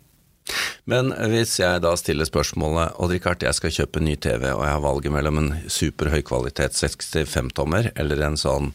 Men 0.90 1.12
hvis 1.32 1.58
jeg 1.62 1.84
da 1.84 1.92
stiller 2.00 2.28
spørsmålet 2.28 2.98
Odd 3.02 3.14
Rikard, 3.14 3.44
jeg 3.46 3.58
skal 3.58 3.76
kjøpe 3.76 4.02
ny 4.04 4.16
TV, 4.18 4.48
og 4.50 4.64
jeg 4.66 4.74
har 4.74 4.84
valget 4.84 5.14
mellom 5.14 5.42
en 5.42 5.52
super 5.72 6.10
høykvalitet 6.12 6.76
65-tommer 6.80 7.92
eller 7.96 8.26
en 8.26 8.40
sånn 8.40 8.72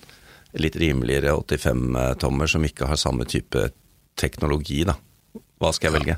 litt 0.57 0.79
rimeligere 0.81 1.35
85-tommer 1.37 2.49
som 2.49 2.65
ikke 2.65 2.89
har 2.89 3.01
samme 3.01 3.27
type 3.29 3.69
teknologi, 4.17 4.85
da. 4.89 4.95
Hva 5.61 5.75
skal 5.75 5.91
jeg 5.91 5.99
velge? 5.99 6.17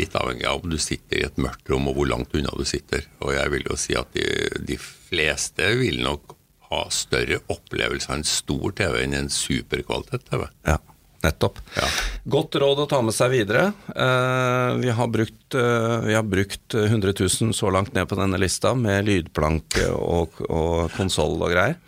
litt 0.00 0.16
avhengig 0.16 0.46
av 0.48 0.62
om 0.62 0.70
du 0.70 0.78
sitter 0.80 1.20
i 1.20 1.26
et 1.26 1.38
mørkt 1.40 1.70
rom 1.72 1.88
og 1.90 1.98
hvor 1.98 2.10
langt 2.10 2.34
unna 2.36 2.52
du 2.56 2.64
sitter. 2.68 3.06
Og 3.24 3.32
jeg 3.36 3.52
vil 3.54 3.68
jo 3.70 3.78
si 3.80 3.96
at 3.98 4.10
de, 4.16 4.26
de 4.68 4.78
fleste 4.80 5.70
vil 5.80 6.02
nok 6.04 6.34
ha 6.70 6.82
større 6.92 7.40
opplevelse 7.52 8.10
av 8.10 8.18
en 8.18 8.26
stor 8.28 8.74
TV 8.76 8.98
enn 9.04 9.16
en 9.16 9.32
superkvalitet-TV. 9.32 10.46
Ja. 10.66 10.80
Nettopp. 11.24 11.60
Ja. 11.76 11.86
Godt 12.36 12.58
råd 12.60 12.82
å 12.84 12.88
ta 12.90 13.00
med 13.04 13.14
seg 13.16 13.32
videre. 13.32 13.70
Uh, 13.92 14.76
vi, 14.82 14.90
har 14.92 15.08
brukt, 15.12 15.46
uh, 15.54 16.02
vi, 16.04 16.14
har 16.16 16.26
brukt, 16.26 16.74
100 16.74 17.14
000 17.20 17.56
så 17.56 17.72
langt 17.72 17.94
ned 17.96 18.08
på 18.10 18.18
denne 18.18 18.40
lista, 18.40 18.74
med 18.76 19.06
lydplanke 19.08 19.88
og, 19.94 20.42
og 20.50 20.92
konsoll 20.96 21.38
og 21.40 21.54
greier. 21.54 21.80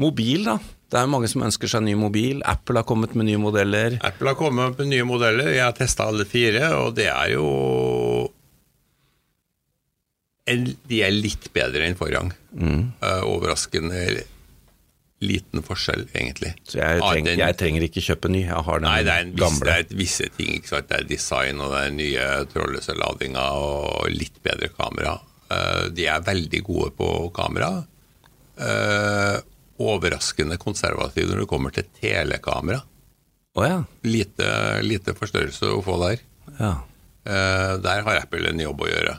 Mobil, 0.00 0.46
da? 0.48 0.58
Det 0.90 0.98
er 0.98 1.10
mange 1.10 1.28
som 1.30 1.44
ønsker 1.46 1.70
seg 1.70 1.84
ny 1.86 1.94
mobil. 1.98 2.40
Apple 2.50 2.80
har 2.80 2.88
kommet 2.88 3.14
med 3.14 3.28
nye 3.28 3.38
modeller. 3.38 4.00
Apple 4.02 4.32
har 4.32 4.38
kommet 4.38 4.78
med 4.80 4.90
nye 4.90 5.06
modeller. 5.06 5.52
Jeg 5.54 5.62
har 5.62 5.76
testa 5.76 6.08
alle 6.10 6.26
fire, 6.26 6.72
og 6.80 6.96
det 6.98 7.06
er 7.12 7.36
jo 7.36 7.46
De 10.50 11.02
er 11.04 11.14
litt 11.14 11.46
bedre 11.54 11.86
enn 11.86 11.94
forrige 11.98 12.18
gang. 12.18 12.32
Mm. 12.58 12.82
Uh, 13.04 13.22
overraskende 13.28 14.02
liten 15.20 15.64
forskjell, 15.64 16.06
egentlig. 16.14 16.54
Så 16.64 16.78
jeg, 16.80 17.00
treng, 17.02 17.26
den, 17.28 17.40
jeg, 17.42 17.56
trenger 17.60 17.84
ikke 17.84 18.02
kjøpe 18.04 18.30
ny, 18.32 18.40
jeg 18.46 18.64
har 18.66 18.80
den 18.80 18.88
nei, 18.88 19.00
det 19.04 19.12
er 19.12 19.26
viss, 19.28 19.40
gamle? 19.42 19.66
det 19.68 19.74
er 19.76 19.98
visse 20.00 20.28
ting. 20.36 20.52
ikke 20.56 20.72
sant? 20.72 20.88
Det 20.88 20.96
er 20.96 21.08
design, 21.10 21.60
og 21.60 21.74
det 21.74 21.82
er 21.82 21.96
nye 21.96 22.28
trådløse 22.52 22.96
ladinger 22.96 23.60
og 23.60 24.08
litt 24.14 24.40
bedre 24.46 24.70
kamera. 24.72 25.18
Uh, 25.50 25.86
de 25.92 26.06
er 26.08 26.24
veldig 26.24 26.62
gode 26.64 26.92
på 26.96 27.08
kamera. 27.36 27.72
Uh, 28.60 29.36
overraskende 29.80 30.56
konservative 30.60 31.32
når 31.32 31.44
det 31.44 31.50
kommer 31.52 31.74
til 31.76 31.88
telekamera. 32.00 32.80
Oh, 33.58 33.66
ja. 33.66 33.82
Lite, 34.06 34.48
lite 34.86 35.16
forstørrelse 35.18 35.74
å 35.74 35.82
få 35.84 36.00
der. 36.06 36.24
ja. 36.60 36.78
Uh, 37.20 37.76
der 37.84 38.00
har 38.06 38.22
Apple 38.22 38.48
en 38.48 38.62
jobb 38.62 38.80
å 38.80 38.86
gjøre. 38.88 39.18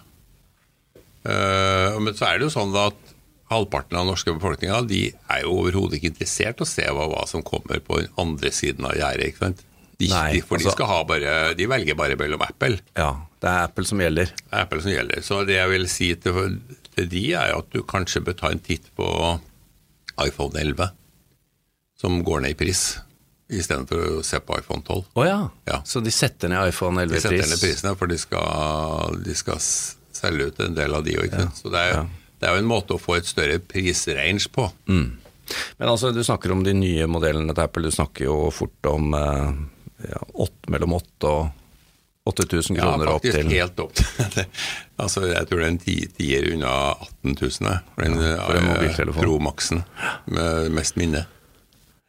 Men 1.22 2.16
så 2.18 2.26
er 2.26 2.40
det 2.40 2.48
jo 2.48 2.54
sånn 2.56 2.74
at 2.82 3.11
halvparten 3.52 3.98
av 3.98 4.06
den 4.06 4.12
norske 4.14 4.34
befolkninga 4.36 4.80
de 4.90 5.02
er 5.12 5.44
jo 5.44 5.58
overhodet 5.62 6.00
ikke 6.00 6.12
interessert 6.14 6.62
i 6.62 6.66
å 6.66 6.70
se 6.70 6.86
hva, 6.88 7.06
hva 7.12 7.26
som 7.30 7.44
kommer 7.46 7.82
på 7.84 8.00
den 8.02 8.10
andre 8.22 8.52
siden 8.56 8.88
av 8.88 8.96
gjerdet. 8.98 9.28
ikke 9.34 9.44
sant? 9.46 9.62
De, 10.02 10.08
Nei, 10.10 10.32
de, 10.34 10.42
for 10.42 10.58
de, 10.58 10.66
altså- 10.66 10.74
skal 10.80 10.88
ha 10.90 11.00
bare, 11.06 11.34
de 11.60 11.68
velger 11.70 11.98
bare 12.00 12.16
mellom 12.18 12.42
Apple. 12.42 12.80
Ja, 12.98 13.12
det 13.44 13.50
er 13.52 13.68
Apple 13.68 13.86
som 13.86 14.00
gjelder. 14.02 14.32
Det 14.34 14.56
er 14.56 14.64
Apple 14.66 14.82
som 14.82 14.92
gjelder. 14.96 15.22
Så 15.28 15.44
det 15.46 15.60
jeg 15.60 15.70
vil 15.76 15.86
si 15.92 16.08
til, 16.24 16.56
til 16.96 17.10
de, 17.12 17.26
er 17.38 17.52
jo 17.52 17.60
at 17.62 17.70
du 17.76 17.84
kanskje 17.86 18.24
bør 18.26 18.40
ta 18.40 18.50
en 18.50 18.64
titt 18.66 18.88
på 18.98 19.06
iPhone 20.26 20.58
11, 20.58 20.90
som 22.02 22.18
går 22.26 22.42
ned 22.48 22.56
i 22.56 22.58
pris, 22.58 22.82
istedenfor 23.52 24.22
å 24.22 24.24
se 24.26 24.40
på 24.42 24.58
iPhone 24.58 24.82
12. 24.88 25.04
Å 25.20 25.26
ja. 25.28 25.40
Ja. 25.70 25.82
Så 25.86 26.02
de 26.02 26.10
setter 26.16 26.50
ned 26.50 26.72
iPhone 26.72 27.04
11-pris? 27.04 27.22
De 27.22 27.30
setter 27.38 27.52
ned 27.52 27.62
prisene, 27.62 27.94
for 28.00 28.10
de 28.10 28.18
skal, 28.22 29.20
de 29.26 29.36
skal 29.38 29.60
selge 29.62 30.50
ut 30.50 30.60
en 30.66 30.78
del 30.78 30.98
av 30.98 31.06
de 31.06 31.18
òg. 31.20 31.36
Så 31.58 31.70
det 31.74 31.82
er, 31.84 31.94
ja. 32.00 32.04
Det 32.42 32.48
er 32.50 32.56
jo 32.58 32.62
en 32.64 32.70
måte 32.72 32.96
å 32.98 33.02
få 33.02 33.20
et 33.20 33.28
større 33.30 33.60
prisrange 33.62 34.48
på. 34.52 34.66
Men 34.90 35.88
altså, 35.92 36.10
du 36.16 36.24
snakker 36.26 36.52
om 36.56 36.64
de 36.66 36.74
nye 36.74 37.06
modellene 37.12 37.54
til 37.54 37.64
Apple. 37.68 37.84
Du 37.86 37.94
snakker 37.94 38.26
jo 38.26 38.38
fort 38.56 38.88
om 38.90 39.14
eh, 39.14 39.52
ja, 40.10 40.22
8, 40.42 40.72
mellom 40.74 40.96
8 40.98 41.30
og 41.30 41.52
8000 42.32 42.78
Ja, 42.78 42.88
opp 42.96 43.02
til 43.02 43.08
Ja, 43.08 43.14
faktisk 43.18 43.54
helt 43.54 43.80
opp 43.82 43.94
til 43.98 44.46
altså, 45.02 45.24
Jeg 45.32 45.48
tror 45.50 45.58
det 45.62 45.66
er 45.66 45.72
en 45.72 45.80
ti- 45.82 46.10
tier 46.18 46.46
unna 46.54 46.74
18 46.94 47.34
000 47.34 47.70
jeg, 47.72 47.80
for 47.96 48.06
den 48.06 48.18
for 48.22 48.58
en 48.58 48.62
eh, 48.62 48.68
mobiltelefon. 48.70 49.24
Pro 49.26 49.40
Maxen 49.42 49.84
med 50.30 50.72
mest 50.78 50.98
minne. 51.02 51.24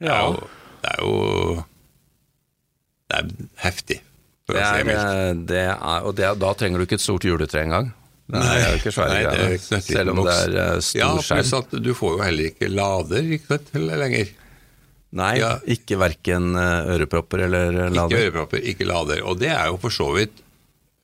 Det 0.00 0.08
er 0.08 0.16
Ja. 0.16 0.26
jo 0.32 0.48
Det 0.82 0.90
er, 0.92 1.02
jo, 1.06 1.64
det 3.08 3.18
er 3.20 3.28
heftig. 3.62 3.98
Det 4.52 4.58
er, 4.58 4.88
eh, 4.92 5.34
det 5.48 5.60
er, 5.70 5.76
Og 6.04 6.14
det, 6.18 6.28
da 6.42 6.52
trenger 6.58 6.78
du 6.82 6.84
ikke 6.86 6.98
et 7.00 7.04
stort 7.04 7.24
juletre 7.24 7.62
engang. 7.64 7.92
Det 8.32 8.42
er 8.48 8.62
jo 8.64 8.76
ikke 8.78 8.92
svære 8.94 9.10
Nei, 9.12 9.22
er 9.22 9.34
greier. 9.36 9.82
Selv 9.84 10.12
om 10.14 10.20
det 10.24 10.36
er 10.36 10.54
eh, 10.62 10.76
stor 10.80 11.00
ja, 11.00 11.08
pluss 11.12 11.26
skjerm. 11.28 11.58
at 11.58 11.74
du 11.84 11.90
får 11.96 12.14
jo 12.14 12.22
heller 12.24 12.48
ikke 12.48 12.70
lader 12.72 13.34
ikke 13.36 13.50
sant, 13.50 13.74
lenger. 13.76 14.30
Nei, 15.20 15.32
ja. 15.42 15.50
ikke 15.74 15.98
verken 16.00 16.54
eh, 16.56 16.92
ørepropper 16.94 17.44
eller 17.46 17.76
lader. 17.92 18.06
Ikke 18.06 18.22
ørepropper, 18.30 18.64
ikke 18.72 18.88
lader. 18.88 19.20
Og 19.28 19.36
det 19.42 19.50
er 19.52 19.68
jo 19.68 19.76
for 19.82 19.92
så 19.92 20.08
vidt 20.16 20.40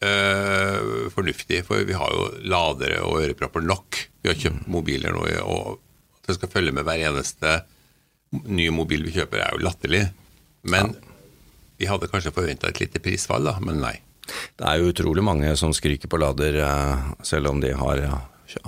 øh, 0.08 1.11
fornuftig, 1.12 1.61
for 1.68 1.85
vi 1.85 1.99
har 1.99 2.16
jo 2.16 2.30
ladere 2.49 3.02
og 3.04 3.20
ørepropper 3.26 3.66
nok. 3.68 4.00
Vi 4.23 4.32
har 4.32 4.40
kjøpt 4.40 4.70
mobiler 4.73 5.12
nå, 5.12 5.26
og 5.44 5.76
at 5.76 6.32
det 6.32 6.38
skal 6.38 6.54
følge 6.56 6.73
med 6.78 6.88
hver 6.88 7.04
eneste 7.11 7.61
nye 8.49 8.73
mobil 8.73 9.04
vi 9.04 9.12
kjøper, 9.18 9.44
er 9.44 9.52
jo 9.56 9.64
latterlig. 9.68 10.06
Men 10.68 10.97
vi 11.78 11.88
hadde 11.88 12.08
kanskje 12.11 12.32
forventa 12.35 12.73
et 12.73 12.80
lite 12.80 13.04
prisfall, 13.04 13.44
da, 13.49 13.58
men 13.61 13.85
nei. 13.85 13.99
Det 14.58 14.66
er 14.68 14.80
jo 14.80 14.92
utrolig 14.92 15.25
mange 15.25 15.54
som 15.61 15.75
skriker 15.76 16.11
på 16.11 16.20
lader, 16.20 16.61
eh, 16.64 17.08
selv 17.26 17.52
om 17.52 17.62
de 17.64 17.73
har, 17.76 18.04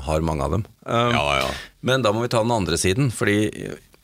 har 0.08 0.26
mange 0.26 0.46
av 0.46 0.56
dem. 0.56 0.66
Um, 0.86 1.14
Ja, 1.16 1.26
ja. 1.42 1.52
Men 1.80 2.02
da 2.04 2.12
må 2.12 2.24
vi 2.24 2.32
ta 2.32 2.42
den 2.44 2.52
andre 2.52 2.76
siden, 2.80 3.12
fordi 3.14 3.48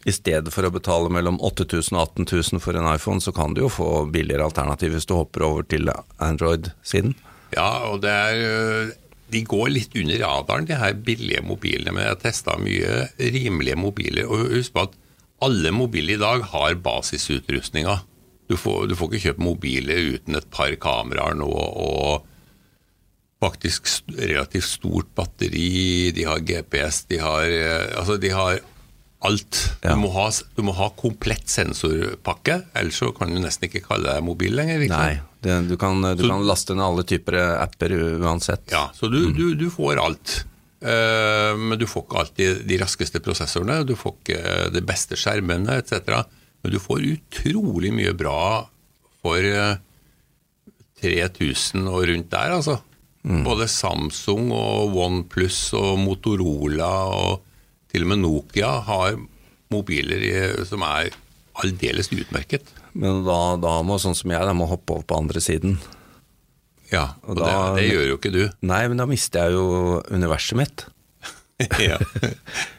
i 0.07 0.15
stedet 0.15 0.53
for 0.55 0.67
å 0.67 0.71
betale 0.71 1.11
mellom 1.11 1.41
8000 1.43 1.97
og 1.97 2.13
18 2.23 2.29
000 2.31 2.63
for 2.63 2.79
en 2.79 2.87
iPhone, 2.93 3.23
så 3.23 3.33
kan 3.35 3.57
du 3.57 3.65
jo 3.65 3.73
få 3.73 3.89
billigere 4.15 4.47
alternativ 4.47 4.95
hvis 4.95 5.09
du 5.09 5.17
hopper 5.19 5.43
over 5.49 5.67
til 5.67 5.91
Android-siden. 6.23 7.17
Ja, 7.57 7.89
og 7.91 8.05
det 8.05 8.13
er 8.13 8.45
øh, 8.47 8.95
De 9.35 9.43
går 9.43 9.73
litt 9.73 9.97
under 9.99 10.21
radaren, 10.23 10.69
de 10.69 10.79
her 10.79 10.95
billige 10.95 11.43
mobilene. 11.43 11.91
Men 11.91 12.05
jeg 12.05 12.13
har 12.13 12.21
testa 12.23 12.55
mye 12.63 13.09
rimelige 13.19 13.79
mobiler. 13.81 14.29
Og 14.31 14.53
husk 14.55 14.77
på 14.77 14.85
at 14.87 14.95
alle 15.43 15.73
mobiler 15.75 16.15
i 16.15 16.23
dag 16.23 16.45
har 16.53 16.79
basisutrustninga. 16.85 17.99
Du 18.49 18.57
får, 18.57 18.87
du 18.91 18.95
får 18.99 19.11
ikke 19.13 19.25
kjøpt 19.31 19.43
mobiler 19.43 20.13
uten 20.17 20.37
et 20.39 20.47
par 20.55 20.71
kameraer 20.83 21.35
nå 21.39 21.49
og 21.51 22.25
faktisk 23.43 23.89
relativt 24.17 24.65
stort 24.69 25.11
batteri. 25.19 26.13
De 26.17 26.25
har 26.29 26.41
GPS, 26.47 27.03
de 27.11 27.19
har 27.21 27.45
øh, 27.51 27.99
Altså, 27.99 28.17
de 28.23 28.31
har 28.33 28.61
alt. 29.27 29.59
Ja. 29.83 29.95
Du, 29.97 30.01
må 30.05 30.11
ha, 30.15 30.27
du 30.57 30.63
må 30.63 30.73
ha 30.77 30.87
komplett 30.97 31.49
sensorpakke, 31.51 32.61
ellers 32.79 32.99
så 33.01 33.09
kan 33.17 33.33
du 33.33 33.41
nesten 33.43 33.67
ikke 33.67 33.83
kalle 33.89 34.13
deg 34.13 34.23
mobil 34.25 34.55
lenger. 34.55 34.85
Ikke? 34.87 34.95
Nei, 35.01 35.17
det, 35.43 35.57
du, 35.71 35.75
kan, 35.81 35.99
du 36.05 36.23
Så- 36.23 36.29
kan 36.31 36.45
laste 36.47 36.77
ned 36.77 36.85
alle 36.87 37.05
typer 37.09 37.39
apper 37.57 37.95
uansett. 38.23 38.69
Ja, 38.71 38.85
så 38.95 39.11
du, 39.11 39.33
du, 39.35 39.49
du 39.59 39.67
får 39.73 39.99
alt. 40.05 40.37
Eh, 40.85 41.53
men 41.59 41.81
du 41.81 41.87
får 41.91 42.05
ikke 42.07 42.21
alltid 42.23 42.63
de 42.69 42.79
raskeste 42.85 43.23
prosessorene, 43.25 43.81
du 43.89 43.97
får 43.99 44.15
ikke 44.21 44.41
de 44.77 44.83
beste 44.87 45.19
skjermene 45.19 45.81
etc. 45.81 46.21
Men 46.67 46.75
du 46.75 46.81
får 46.83 47.05
utrolig 47.15 47.93
mye 47.95 48.11
bra 48.19 48.67
for 49.23 49.39
eh, 49.47 49.77
3000 51.03 51.87
og 51.91 52.07
rundt 52.11 52.31
der, 52.33 52.55
altså. 52.59 52.79
Både 53.27 53.67
Samsung 53.71 54.53
og 54.55 54.95
OnePlus 55.03 55.73
og 55.75 55.97
Motorola 55.99 56.89
og 57.11 57.41
til 57.91 58.05
og 58.05 58.11
med 58.13 58.21
Nokia 58.23 58.69
har 58.87 59.17
mobiler 59.75 60.23
i- 60.23 60.65
som 60.69 60.83
er 60.87 61.11
aldeles 61.63 62.11
utmerket. 62.15 62.63
Men 62.95 63.25
da, 63.27 63.57
da 63.59 63.83
må 63.83 63.99
sånn 63.99 64.15
som 64.15 64.31
jeg, 64.31 64.41
da 64.47 64.53
må 64.55 64.69
hoppe 64.71 64.95
over 64.95 65.03
på 65.11 65.19
andre 65.19 65.41
siden. 65.43 65.79
Ja, 66.93 67.15
og, 67.27 67.35
Og 67.35 67.37
da- 67.43 67.75
det, 67.75 67.83
det 67.83 67.91
gjør 67.97 68.07
jo 68.13 68.17
ikke 68.19 68.33
du. 68.33 68.43
Nei, 68.63 68.87
men 68.89 68.97
da 69.03 69.07
mister 69.07 69.47
jeg 69.49 69.53
jo 69.59 70.03
universet 70.15 70.57
mitt. 70.57 70.87
ja, 71.81 71.97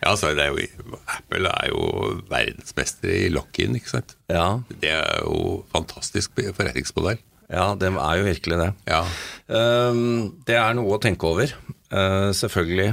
ja 0.03 0.11
så 0.19 0.29
det 0.37 0.43
er 0.45 0.51
jo, 0.53 0.97
Apple 1.09 1.49
er 1.49 1.71
jo 1.71 1.81
verdensmester 2.29 3.09
i 3.09 3.29
lock-in, 3.33 3.73
ikke 3.79 3.89
sant. 3.95 4.13
Ja, 4.29 4.59
Det 4.83 4.91
er 4.93 5.23
jo 5.25 5.63
fantastisk 5.73 6.35
forretningsmodell. 6.37 7.17
ja 7.49 7.71
det 7.79 7.89
er 7.89 8.17
jo 8.19 8.27
virkelig 8.27 8.59
det. 8.61 8.69
Ja. 8.91 9.01
Ehm, 9.49 10.35
Det 10.45 10.57
er 10.59 10.75
noe 10.77 10.97
å 10.97 11.01
tenke 11.01 11.25
over, 11.29 11.49
eh, 11.89 12.29
selvfølgelig. 12.37 12.91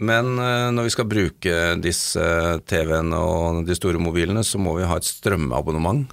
Men 0.00 0.32
eh, 0.40 0.70
når 0.72 0.86
vi 0.88 0.94
skal 0.96 1.04
bruke 1.10 1.56
disse 1.84 2.26
TV-ene 2.66 3.18
og 3.20 3.62
de 3.68 3.74
store 3.76 4.00
mobilene, 4.00 4.42
så 4.42 4.58
må 4.58 4.74
vi 4.78 4.88
ha 4.88 4.96
et 4.96 5.04
strømabonnement. 5.06 6.08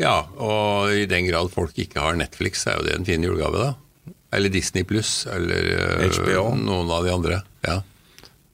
ja, 0.00 0.24
og 0.42 0.90
i 0.90 1.04
den 1.06 1.28
grad 1.28 1.52
folk 1.54 1.76
ikke 1.78 2.00
har 2.02 2.16
Netflix, 2.18 2.66
er 2.66 2.80
jo 2.80 2.86
det 2.88 2.96
en 2.98 3.04
fin 3.06 3.22
julegave, 3.22 3.60
da. 3.68 4.12
Eller 4.34 4.50
Disney 4.50 4.82
pluss, 4.82 5.26
eller 5.30 5.68
eh, 5.76 6.08
HBO. 6.10 6.48
noen 6.58 6.90
av 6.90 7.04
de 7.06 7.12
andre. 7.14 7.42
Ja. 7.66 7.80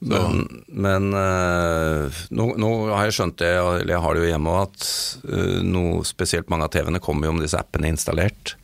Så, 0.01 0.17
Men, 0.17 0.63
men 0.73 1.11
uh, 1.13 2.09
nå, 2.33 2.45
nå 2.57 2.69
har 2.89 3.05
jeg 3.05 3.13
skjønt 3.19 3.35
det, 3.37 3.51
eller 3.61 3.91
jeg 3.93 4.01
har 4.01 4.15
det 4.17 4.23
jo 4.23 4.29
hjemme 4.31 4.55
at 4.63 4.85
uh, 5.29 5.59
noe 5.61 5.99
spesielt 6.09 6.49
mange 6.49 6.65
av 6.65 6.71
TV-ene 6.73 7.01
kommer 7.05 7.29
jo 7.29 7.35
med 7.37 7.45
disse 7.45 7.59
appene 7.59 7.91
installert. 7.93 8.55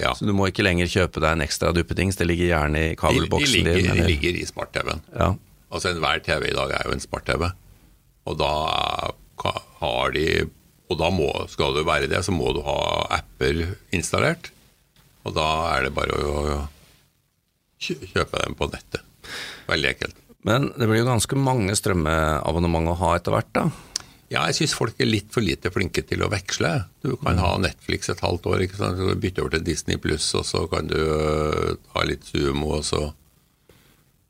ja. 0.00 0.10
Så 0.18 0.26
du 0.26 0.32
må 0.34 0.48
ikke 0.50 0.64
lenger 0.66 0.90
kjøpe 0.90 1.22
deg 1.22 1.36
en 1.36 1.44
ekstra 1.46 1.70
duppedings, 1.76 2.18
det 2.18 2.26
ligger 2.26 2.50
gjerne 2.50 2.80
i 2.82 2.88
De, 2.88 2.96
de, 2.96 2.98
kabelboksen 2.98 3.54
ligger, 3.62 3.78
din. 3.78 4.00
de 4.00 4.08
ligger 4.10 4.40
i 4.40 4.46
smart-TV-en. 4.48 5.04
Ja. 5.14 5.30
Altså 5.72 5.92
Enhver 5.94 6.18
TV 6.26 6.50
i 6.50 6.56
dag 6.58 6.74
er 6.80 6.88
jo 6.90 6.96
en 6.96 7.04
smart-TV. 7.06 7.46
Og 8.26 8.36
da 8.42 8.50
har 9.82 10.12
de 10.14 10.26
Og 10.90 10.98
da 11.00 11.08
må, 11.14 11.30
skal 11.48 11.72
du 11.78 11.84
være 11.88 12.10
det, 12.10 12.18
så 12.26 12.34
må 12.34 12.50
du 12.52 12.60
ha 12.66 12.74
apper 13.16 13.62
installert. 13.96 14.50
Og 15.24 15.32
da 15.38 15.46
er 15.78 15.86
det 15.86 15.94
bare 15.96 16.18
å 16.18 16.42
kjø- 17.80 18.02
kjøpe 18.12 18.42
dem 18.44 18.58
på 18.58 18.68
nettet. 18.74 19.00
Veldig 19.72 19.94
enkelt. 19.94 20.18
Men 20.46 20.68
det 20.74 20.88
blir 20.90 21.02
jo 21.02 21.08
ganske 21.08 21.38
mange 21.38 21.74
strømmeabonnement 21.78 22.90
å 22.92 22.98
ha 22.98 23.14
etter 23.18 23.34
hvert, 23.36 23.50
da. 23.54 23.68
Ja, 24.32 24.46
jeg 24.48 24.56
syns 24.62 24.72
folk 24.74 25.00
er 25.02 25.10
litt 25.10 25.28
for 25.34 25.44
lite 25.44 25.68
flinke 25.74 26.02
til 26.08 26.22
å 26.24 26.30
veksle. 26.32 26.70
Du 27.04 27.12
kan 27.20 27.36
ha 27.42 27.50
Netflix 27.60 28.08
et 28.08 28.22
halvt 28.24 28.48
år, 28.48 28.64
ikke 28.64 28.78
sant? 28.80 28.96
så 28.96 29.16
bytte 29.20 29.44
over 29.44 29.58
til 29.58 29.66
Disney 29.66 30.00
pluss, 30.00 30.30
og 30.38 30.46
så 30.48 30.64
kan 30.72 30.88
du 30.88 30.96
øh, 30.96 31.74
ha 31.92 32.04
litt 32.08 32.24
Sumo, 32.30 32.78
og 32.78 32.86
så 32.88 33.10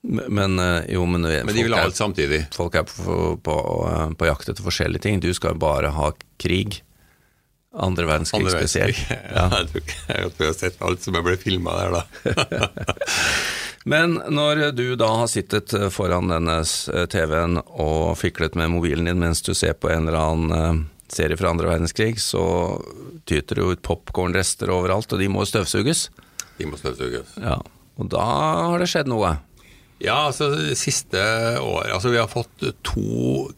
Men 0.03 0.59
eh, 0.59 0.91
jo, 0.97 1.05
men, 1.07 1.23
Men 1.23 1.55
de 1.55 1.63
vil 1.63 1.77
ha 1.79 1.85
alt 1.87 1.97
samtidig. 1.97 2.49
folk 2.55 2.75
er 2.75 2.89
på, 2.91 3.37
på, 3.39 3.59
på 4.19 4.27
jakt 4.27 4.51
etter 4.51 4.67
forskjellige 4.67 5.07
ting. 5.07 5.21
Du 5.23 5.31
skal 5.39 5.55
bare 5.55 5.95
ha 5.95 6.11
krig. 6.43 6.83
Andre 7.73 8.09
verdenskrig 8.11 8.43
Andre 8.43 8.59
spesielt. 8.59 8.99
Ja. 9.33 9.47
Ja, 9.47 9.63
jeg 9.63 9.71
tror 9.71 9.85
ikke 9.85 10.19
jeg 10.19 10.33
tror 10.35 10.45
jeg 10.45 10.53
har 10.53 10.59
sett 10.59 10.83
alt 10.83 11.07
som 11.07 11.15
jeg 11.17 11.29
ble 11.31 11.39
filma 11.41 11.79
der, 11.79 12.01
da. 12.03 12.03
Men 13.85 14.15
når 14.31 14.71
du 14.77 14.95
da 14.97 15.09
har 15.23 15.31
sittet 15.31 15.75
eh, 15.75 15.89
foran 15.91 16.31
denne 16.31 16.61
eh, 16.63 17.07
TV-en 17.11 17.59
og 17.67 18.15
fiklet 18.21 18.57
med 18.59 18.71
mobilen 18.77 19.11
din 19.11 19.23
mens 19.23 19.43
du 19.43 19.53
ser 19.59 19.75
på 19.75 19.91
en 19.91 20.07
eller 20.07 20.19
annen 20.21 20.57
eh, 20.57 20.83
serie 21.13 21.37
fra 21.37 21.51
andre 21.51 21.69
verdenskrig, 21.69 22.15
så 22.23 22.45
tyter 23.29 23.59
det 23.59 23.65
jo 23.65 23.75
ut 23.75 23.83
popkornrester 23.85 24.71
overalt, 24.73 25.13
og 25.13 25.21
de 25.21 25.29
må 25.29 25.45
støvsuges. 25.49 26.07
De 26.61 26.69
må 26.69 26.79
støvsuges. 26.81 27.35
Ja. 27.43 27.59
Og 28.01 28.09
da 28.13 28.23
har 28.71 28.81
det 28.81 28.89
skjedd 28.93 29.11
noe. 29.11 29.35
Ja, 30.03 30.29
altså 30.31 30.49
det 30.55 30.75
siste 30.81 31.21
året 31.63 31.93
Altså 31.95 32.11
vi 32.11 32.19
har 32.19 32.31
fått 32.31 32.65
to, 32.83 33.51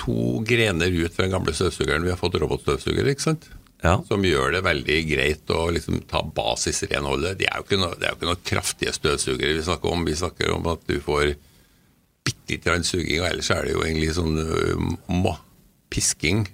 to 0.00 0.40
grener 0.48 0.90
ut 0.90 1.14
fra 1.14 1.26
den 1.26 1.36
gamle 1.36 1.54
støvsugeren. 1.54 2.06
Vi 2.06 2.14
har 2.14 2.18
fått 2.18 2.38
robotstøvsuger, 2.40 3.10
ikke 3.12 3.26
sant. 3.28 3.50
Ja. 3.78 3.94
som 4.08 4.24
gjør 4.26 4.56
det 4.56 4.64
veldig 4.66 4.96
greit 5.06 5.50
å 5.54 5.68
liksom 5.70 6.00
ta 6.10 6.24
basisrenholdet. 6.34 7.38
Det 7.38 7.46
er 7.46 7.60
jo 7.62 7.78
noe, 7.78 7.94
det 7.94 8.08
er 8.08 8.14
jo 8.14 8.18
ikke 8.18 8.30
noe 8.30 8.40
kraftige 8.42 8.94
støvsugere 8.96 9.54
vi 9.54 9.66
snakker 9.66 9.92
om. 9.92 10.06
Vi 10.08 10.16
snakker 10.18 10.50
om 10.56 10.66
at 10.72 10.82
du 10.90 10.96
får 11.04 11.36
bitte 12.26 12.56
lite 12.56 12.66
grann 12.66 12.86
suging, 12.86 13.20
og 13.22 13.28
ellers 13.30 13.52
er 13.54 13.68
det 13.68 13.76
jo 13.76 13.84
egentlig 13.86 14.10
sånn 14.16 14.34
må, 15.14 15.36
pisking. 15.94 16.48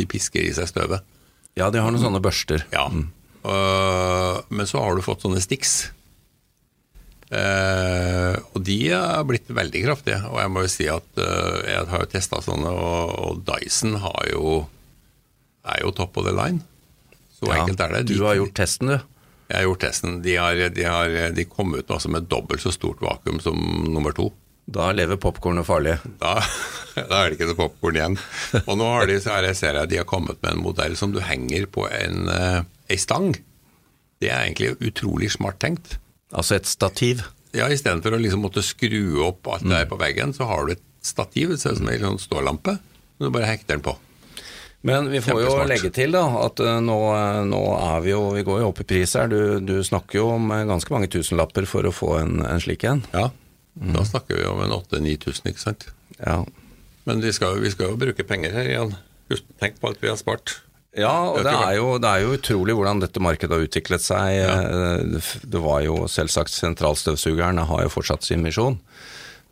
De 0.00 0.08
pisker 0.10 0.42
i 0.42 0.54
seg 0.56 0.68
støvet. 0.72 1.06
Ja, 1.54 1.70
de 1.70 1.78
har 1.78 1.94
noen 1.94 2.02
sånne 2.02 2.22
børster. 2.24 2.66
Ja. 2.74 2.88
Øh, 2.90 4.40
men 4.50 4.66
så 4.66 4.82
har 4.82 4.96
du 4.96 5.04
fått 5.06 5.22
sånne 5.24 5.42
sticks. 5.44 5.84
Uh, 7.34 8.36
og 8.54 8.62
de 8.62 8.76
har 8.92 9.24
blitt 9.26 9.48
veldig 9.50 9.80
kraftige. 9.86 10.20
Og 10.28 10.38
jeg 10.38 10.52
må 10.52 10.64
jo 10.64 10.70
si 10.70 10.86
at 10.92 11.06
uh, 11.18 11.62
jeg 11.66 11.88
har 11.90 12.04
jo 12.04 12.10
testa 12.12 12.40
sånne, 12.44 12.70
og, 12.70 13.14
og 13.24 13.40
Dyson 13.48 13.96
har 14.02 14.28
jo, 14.30 14.52
jo 15.86 15.94
top 15.96 16.16
of 16.20 16.28
the 16.28 16.34
line. 16.34 16.62
Så 17.34 17.50
Ja, 17.50 17.60
enkelt 17.62 17.82
er 17.84 17.98
det. 17.98 18.06
Du 18.12 18.22
har 18.24 18.38
gjort 18.38 18.54
testen, 18.56 18.94
du. 18.94 18.98
Jeg 19.50 19.58
har 19.58 19.66
gjort 19.66 19.82
testen. 19.84 20.22
De, 20.24 20.36
har, 20.40 20.62
de, 20.72 20.86
har, 20.88 21.18
de 21.36 21.44
kom 21.44 21.74
ut 21.76 21.90
altså 21.90 22.08
med 22.12 22.30
dobbelt 22.30 22.64
så 22.64 22.72
stort 22.72 23.02
vakuum 23.04 23.40
som 23.44 23.58
nummer 23.92 24.14
to. 24.16 24.30
Da 24.64 24.88
lever 24.96 25.20
popkornet 25.20 25.66
farlig. 25.68 25.98
Da, 26.22 26.38
da 26.96 27.18
er 27.20 27.28
det 27.28 27.36
ikke 27.36 27.50
noe 27.50 27.58
popkorn 27.58 27.98
igjen. 27.98 28.16
Og 28.64 28.78
nå 28.80 28.86
har 28.94 29.10
de, 29.10 29.18
så 29.20 29.34
her 29.36 29.50
jeg 29.50 29.58
ser 29.60 29.80
jeg, 29.80 29.92
de 29.92 30.00
har 30.00 30.08
kommet 30.08 30.40
med 30.40 30.56
en 30.56 30.64
modell 30.64 30.96
som 30.96 31.12
du 31.12 31.20
henger 31.20 31.68
på 31.68 31.84
en, 31.92 32.30
en 32.32 33.02
stang. 33.02 33.34
Det 34.24 34.30
er 34.32 34.46
egentlig 34.46 34.72
utrolig 34.80 35.28
smart 35.34 35.60
tenkt. 35.60 35.98
Altså 36.32 36.56
et 36.56 36.70
stativ. 36.70 37.20
Ja, 37.54 37.68
Istedenfor 37.70 38.16
å 38.16 38.22
liksom 38.22 38.42
måtte 38.42 38.64
skru 38.64 39.20
opp 39.28 39.46
alt 39.52 39.66
det 39.68 39.84
er 39.84 39.90
på 39.90 40.00
veggen, 40.00 40.32
så 40.34 40.48
har 40.48 40.64
du 40.66 40.74
et 40.74 40.82
stativ. 41.04 41.52
Det 41.52 41.60
ser 41.60 41.76
ut 41.76 41.82
som 41.82 41.92
en 41.92 42.06
sånn 42.08 42.22
stålampe. 42.22 42.78
Du 43.20 43.28
bare 43.28 43.52
hekter 43.52 43.76
den 43.76 43.84
på. 43.84 43.94
Men 44.84 45.06
vi 45.08 45.20
får 45.24 45.38
jo 45.40 45.52
legge 45.64 45.88
til 45.96 46.12
da, 46.12 46.22
at 46.44 46.60
eh, 46.60 46.80
nå, 46.84 46.96
eh, 47.16 47.38
nå 47.48 47.60
er 47.78 48.02
vi 48.04 48.10
jo 48.12 48.20
Vi 48.36 48.42
går 48.44 48.58
jo 48.60 48.66
opp 48.68 48.82
i 48.82 48.86
pris 48.90 49.14
her. 49.16 49.30
Du, 49.32 49.56
du 49.64 49.78
snakker 49.86 50.20
jo 50.20 50.26
om 50.34 50.50
eh, 50.52 50.66
ganske 50.68 50.92
mange 50.92 51.08
tusenlapper 51.12 51.64
for 51.68 51.88
å 51.88 51.92
få 51.94 52.10
en, 52.20 52.42
en 52.44 52.60
slik 52.60 52.84
en. 52.90 53.00
Ja, 53.14 53.30
Da 53.74 54.04
snakker 54.06 54.36
vi 54.38 54.44
om 54.46 54.60
en 54.62 54.74
8000-9000, 54.76 55.48
ikke 55.50 55.62
sant. 55.62 55.88
Ja. 56.18 56.42
Men 57.08 57.24
vi 57.24 57.32
skal, 57.32 57.56
vi 57.64 57.72
skal 57.72 57.94
jo 57.94 58.00
bruke 58.00 58.26
penger 58.28 58.52
her 58.54 58.68
igjen. 58.68 58.92
Husk, 59.32 59.48
tenk 59.60 59.80
på 59.80 59.88
alt 59.88 60.04
vi 60.04 60.12
har 60.12 60.20
spart. 60.20 60.58
Ja, 60.94 61.14
og 61.32 61.40
det 61.42 61.50
er, 61.50 61.72
jo, 61.80 61.96
det 61.98 62.06
er 62.06 62.22
jo 62.22 62.36
utrolig 62.36 62.76
hvordan 62.76 63.00
dette 63.02 63.22
markedet 63.24 63.56
har 63.56 63.64
utviklet 63.64 64.04
seg. 64.04 64.36
Ja. 64.36 64.52
Det 65.42 65.62
var 65.64 65.80
jo 65.82 66.04
selvsagt 66.12 66.54
sentralstøvsugeren 66.54 67.58
har 67.66 67.82
jo 67.88 67.90
fortsatt 67.96 68.22
sin 68.28 68.44
misjon. 68.46 68.76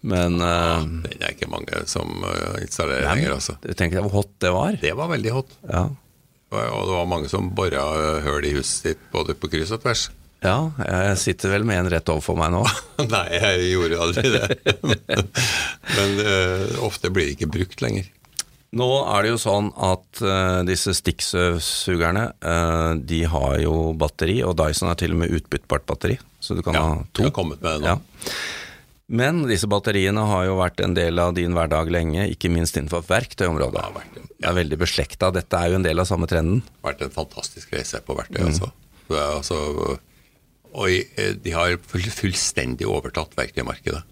Men 0.03 0.41
eh, 0.43 0.87
Den 1.07 1.21
er 1.23 1.35
ikke 1.35 1.51
mange 1.51 1.85
som 1.91 2.25
eh, 2.27 2.63
installerer 2.65 3.07
lenger, 3.07 3.37
altså. 3.39 3.57
tenk 3.79 3.95
deg 3.95 4.03
hvor 4.07 4.23
hot 4.23 4.33
det 4.43 4.51
var. 4.55 4.79
Det 4.83 4.95
var 4.99 5.11
veldig 5.13 5.35
hot. 5.37 5.53
Ja. 5.69 5.87
Og 6.53 6.89
det 6.89 6.97
var 6.97 7.07
mange 7.09 7.31
som 7.33 7.53
bora 7.57 7.85
eh, 7.97 8.19
høl 8.27 8.49
i 8.49 8.57
huset 8.59 8.89
sitt 8.89 9.07
både 9.15 9.37
på 9.39 9.51
kryss 9.53 9.73
og 9.73 9.85
tvers. 9.85 10.09
ja, 10.43 10.57
jeg 10.83 11.21
sitter 11.23 11.55
vel 11.55 11.65
med 11.65 11.79
en 11.81 11.93
rett 11.95 12.11
overfor 12.13 12.37
meg 12.41 12.51
nå. 12.53 12.65
Nei, 13.15 13.29
jeg 13.39 13.69
gjorde 13.71 14.01
aldri 14.09 14.33
det. 14.35 14.49
Men 15.97 16.19
uh, 16.19 16.83
ofte 16.85 17.13
blir 17.15 17.31
det 17.31 17.37
ikke 17.39 17.53
brukt 17.55 17.85
lenger. 17.85 18.11
Nå 18.73 18.89
er 19.05 19.25
det 19.25 19.35
jo 19.35 19.39
sånn 19.41 19.69
at 19.85 20.23
uh, 20.25 20.61
disse 20.65 20.95
stikksøvsugerne, 20.97 22.25
uh, 22.41 22.93
de 22.97 23.23
har 23.29 23.59
jo 23.63 23.93
batteri, 24.01 24.41
og 24.43 24.57
Dyson 24.59 24.91
har 24.91 24.99
til 25.01 25.15
og 25.15 25.23
med 25.23 25.35
utbyttbart 25.39 25.85
batteri, 25.89 26.17
så 26.41 26.57
du 26.57 26.63
kan 26.65 26.77
Ja, 26.77 26.85
ha 26.89 27.03
to. 27.13 27.23
Ja, 27.23 27.31
har 27.31 27.37
kommet 27.37 27.63
med 27.63 27.79
det 27.79 27.85
nå. 27.85 27.95
Ja. 27.95 28.33
Men 29.13 29.43
disse 29.45 29.69
batteriene 29.69 30.23
har 30.25 30.47
jo 30.49 30.55
vært 30.57 30.81
en 30.81 30.95
del 30.97 31.21
av 31.21 31.35
din 31.37 31.53
hverdag 31.53 31.91
lenge, 31.93 32.25
ikke 32.33 32.49
minst 32.53 32.79
innenfor 32.81 33.05
verktøyområdet. 33.11 33.75
Det 33.77 33.83
har 33.85 33.97
vært 33.99 34.15
det. 34.17 34.23
Det 34.39 34.49
er 34.49 34.57
veldig 34.57 34.79
beslekta, 34.81 35.29
dette 35.37 35.59
er 35.59 35.69
jo 35.73 35.81
en 35.81 35.85
del 35.85 36.01
av 36.01 36.09
samme 36.09 36.29
trenden. 36.31 36.63
Det 36.65 36.81
har 36.81 36.95
vært 36.95 37.05
en 37.07 37.15
fantastisk 37.19 37.75
reise 37.77 38.01
på 38.07 38.17
verktøy. 38.17 38.41
Altså. 38.47 38.71
Det 39.11 39.21
er 39.21 39.35
altså, 39.37 39.59
og 40.73 41.45
de 41.45 41.53
har 41.53 41.77
full, 41.85 42.09
fullstendig 42.17 42.89
overtatt 42.89 43.37
verktøymarkedet. 43.37 44.03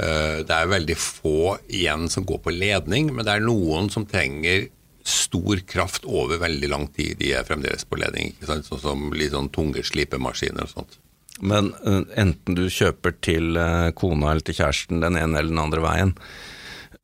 Eh, 0.00 0.40
Det 0.48 0.56
er 0.56 0.72
veldig 0.72 0.96
få 0.96 1.58
igjen 1.68 2.08
som 2.08 2.24
går 2.24 2.40
på 2.46 2.54
ledning, 2.56 3.12
men 3.14 3.26
det 3.28 3.36
er 3.36 3.44
noen 3.44 3.90
som 3.92 4.06
trenger 4.08 4.70
stor 5.04 5.60
kraft 5.68 6.04
over 6.08 6.40
veldig 6.40 6.68
lang 6.72 6.88
tid. 6.96 7.18
De 7.20 7.34
er 7.36 7.44
fremdeles 7.44 7.84
på 7.84 8.00
ledning, 8.00 8.32
ikke 8.32 8.48
sant? 8.48 8.64
sånn 8.68 8.80
som 8.80 9.12
litt 9.12 9.32
sånn 9.36 9.52
tunge 9.52 9.84
slipemaskiner 9.84 10.64
og 10.64 10.72
sånt. 10.72 10.98
Men 11.40 11.72
eh, 11.86 12.02
enten 12.20 12.56
du 12.56 12.66
kjøper 12.72 13.16
til 13.24 13.56
eh, 13.58 13.90
kona 13.96 14.34
eller 14.34 14.44
til 14.44 14.58
kjæresten 14.60 15.02
den 15.02 15.18
ene 15.18 15.40
eller 15.40 15.52
den 15.52 15.62
andre 15.62 15.84
veien, 15.84 16.14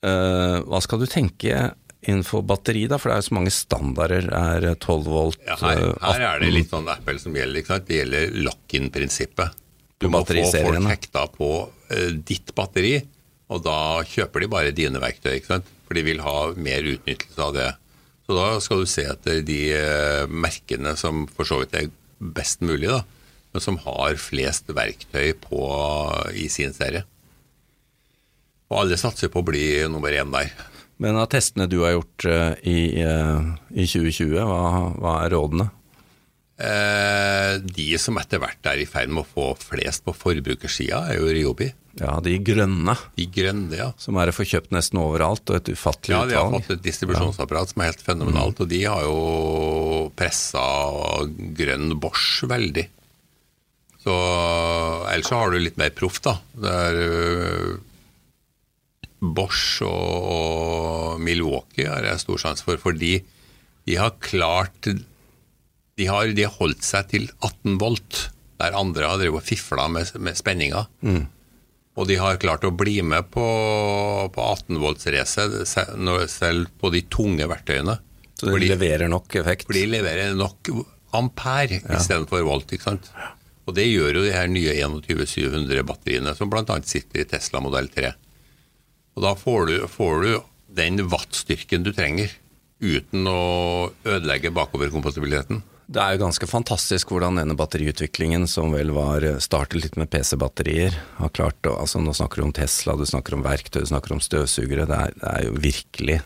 eh, 0.04 0.58
hva 0.66 0.80
skal 0.84 1.00
du 1.02 1.08
tenke 1.10 1.70
innenfor 2.06 2.44
batteri 2.46 2.84
da? 2.90 3.00
For 3.00 3.10
det 3.10 3.16
er 3.16 3.22
jo 3.24 3.28
så 3.30 3.36
mange 3.38 3.54
standarder. 3.54 4.28
Er 4.30 4.68
12 4.74 5.08
volt, 5.08 5.40
Ja, 5.48 5.56
her, 5.62 5.88
her 6.04 6.26
er 6.28 6.44
det 6.44 6.52
litt 6.52 6.74
sånn 6.74 6.90
Apple 6.92 7.18
som 7.22 7.34
gjelder. 7.34 7.62
Ikke 7.62 7.74
sant? 7.74 7.88
Det 7.88 8.02
gjelder 8.02 8.36
lock-in-prinsippet. 8.46 9.64
Du 9.96 10.10
må 10.12 10.20
få 10.28 10.44
folk 10.52 10.90
hekta 10.90 11.24
på 11.32 11.50
ditt 12.28 12.50
batteri, 12.54 12.98
og 13.48 13.62
da 13.64 14.04
kjøper 14.04 14.44
de 14.44 14.48
bare 14.52 14.74
dine 14.76 15.00
verktøy. 15.00 15.38
ikke 15.38 15.54
sant? 15.54 15.72
For 15.88 15.96
de 15.96 16.04
vil 16.04 16.20
ha 16.20 16.36
mer 16.60 16.86
utnyttelse 16.92 17.42
av 17.42 17.54
det. 17.56 17.70
Så 18.26 18.36
da 18.36 18.46
skal 18.60 18.82
du 18.82 18.90
se 18.90 19.06
etter 19.08 19.40
de 19.46 19.60
merkene 20.28 20.92
som 21.00 21.24
for 21.32 21.48
så 21.48 21.62
vidt 21.62 21.78
er 21.80 21.88
best 22.20 22.62
mulig, 22.66 22.90
da, 22.92 23.00
men 23.56 23.64
som 23.64 23.78
har 23.86 24.18
flest 24.20 24.68
verktøy 24.76 25.32
på, 25.40 25.60
i 26.36 26.48
sin 26.52 26.74
serie. 26.76 27.06
Og 28.68 28.82
alle 28.82 28.98
satser 29.00 29.30
på 29.32 29.40
å 29.40 29.46
bli 29.46 29.64
nummer 29.88 30.12
én 30.12 30.32
der. 30.34 30.50
Men 31.00 31.16
av 31.20 31.28
testene 31.32 31.68
du 31.70 31.78
har 31.84 31.94
gjort 31.94 32.26
eh, 32.28 32.52
i, 32.68 32.76
eh, 33.04 33.48
i 33.76 33.84
2020, 33.88 34.36
hva, 34.36 34.60
hva 34.96 35.16
er 35.22 35.32
rådene? 35.36 35.68
Eh, 36.56 37.56
de 37.60 37.88
som 38.00 38.16
etter 38.20 38.40
hvert 38.40 38.68
er 38.68 38.80
i 38.80 38.88
ferd 38.88 39.12
med 39.12 39.24
å 39.24 39.28
få 39.28 39.50
flest 39.60 40.04
på 40.06 40.14
forbrukersida, 40.16 41.02
er 41.12 41.20
jo 41.20 41.32
Ryobi. 41.32 41.68
Ja, 42.00 42.18
de 42.20 42.34
grønne, 42.44 42.92
De 43.16 43.24
grønne, 43.32 43.72
ja. 43.76 43.90
som 44.00 44.18
er 44.20 44.28
å 44.28 44.36
få 44.36 44.44
kjøpt 44.48 44.72
nesten 44.76 45.00
overalt, 45.00 45.48
og 45.48 45.62
et 45.62 45.70
ufattelig 45.72 46.12
Ja, 46.12 46.24
de 46.28 46.36
har 46.36 46.50
utvalg. 46.50 46.66
fått 46.66 46.74
et 46.76 46.84
distribusjonsapparat 46.84 47.72
som 47.72 47.80
er 47.80 47.92
helt 47.92 48.04
fenomenalt, 48.04 48.60
og 48.60 48.68
de 48.72 48.82
har 48.84 49.04
jo 49.06 50.10
pressa 50.16 50.64
grønn 51.56 51.94
Bosch 52.00 52.44
veldig. 52.48 52.84
Så 54.06 54.14
ellers 55.10 55.26
så 55.32 55.40
har 55.40 55.50
du 55.50 55.58
litt 55.58 55.78
mer 55.80 55.90
proff, 55.90 56.20
da. 56.22 56.36
Det 56.54 56.70
er 56.70 56.98
uh, 57.02 57.72
Bosch 59.36 59.80
og, 59.82 60.28
og 60.30 61.20
Milwaukee 61.24 61.88
har 61.90 62.04
jeg 62.06 62.22
stor 62.22 62.38
sjanse 62.44 62.62
for, 62.66 62.78
fordi 62.78 63.16
de 63.86 63.96
har 63.98 64.14
klart 64.22 64.86
de 65.96 66.06
har, 66.10 66.28
de 66.36 66.44
har 66.44 66.52
holdt 66.60 66.84
seg 66.84 67.08
til 67.10 67.24
18 67.40 67.78
volt, 67.80 68.26
der 68.60 68.76
andre 68.76 69.08
har 69.08 69.18
drevet 69.20 69.40
og 69.40 69.46
fifla 69.46 69.86
med, 69.90 70.10
med 70.22 70.36
spenninga. 70.38 70.82
Og 71.96 72.04
de 72.10 72.18
har 72.20 72.36
klart 72.42 72.66
å 72.68 72.74
bli 72.76 72.98
med 73.00 73.30
på, 73.32 73.44
på 74.34 74.48
18-volts-racet 74.52 75.62
selv 76.28 76.68
på 76.82 76.90
de 76.92 77.00
tunge 77.08 77.48
verktøyene. 77.48 77.96
Så 78.36 78.50
de 78.50 78.52
Fordi- 78.52 78.68
leverer 78.74 79.08
nok 79.08 79.38
effekt. 79.40 79.64
for 79.64 79.78
de 79.78 79.86
leverer 79.94 80.36
nok 80.36 80.68
ampere 81.16 81.80
istedenfor 81.96 82.44
volt. 82.44 82.68
ikke 82.76 82.90
sant? 82.90 83.08
Og 83.66 83.74
det 83.74 83.88
gjør 83.88 84.20
jo 84.20 84.24
de 84.26 84.34
her 84.34 84.48
nye 84.50 84.74
21700-batteriene, 84.78 86.34
som 86.38 86.50
bl.a. 86.50 86.78
sitter 86.86 87.24
i 87.24 87.28
Tesla 87.28 87.62
modell 87.64 87.88
3. 87.90 88.12
Og 89.16 89.24
da 89.24 89.32
får 89.38 89.70
du, 89.70 89.76
får 89.90 90.22
du 90.22 90.34
den 90.76 91.06
wattstyrken 91.10 91.86
du 91.86 91.90
trenger, 91.96 92.30
uten 92.78 93.26
å 93.26 93.40
ødelegge 94.04 94.52
bakoverkompatibiliteten. 94.54 95.62
Det 95.86 96.02
er 96.02 96.16
jo 96.16 96.24
ganske 96.24 96.48
fantastisk 96.50 97.12
hvordan 97.14 97.38
denne 97.38 97.54
batteriutviklingen, 97.58 98.48
som 98.50 98.74
vel 98.74 98.90
var 98.94 99.24
startet 99.42 99.84
litt 99.84 99.98
med 99.98 100.10
PC-batterier, 100.10 100.94
har 101.20 101.34
klart 101.34 101.70
å 101.70 101.76
altså 101.78 102.02
Nå 102.02 102.14
snakker 102.16 102.42
du 102.42 102.48
om 102.48 102.54
Tesla, 102.54 102.96
du 102.98 103.06
snakker 103.06 103.38
om 103.38 103.44
verktøy, 103.46 103.84
du 103.84 103.90
snakker 103.92 104.16
om 104.16 104.22
støvsugere. 104.22 104.86
Det 104.90 104.98
er, 104.98 105.14
det 105.22 105.32
er 105.32 105.46
jo 105.46 105.56
virkelig, 105.62 106.20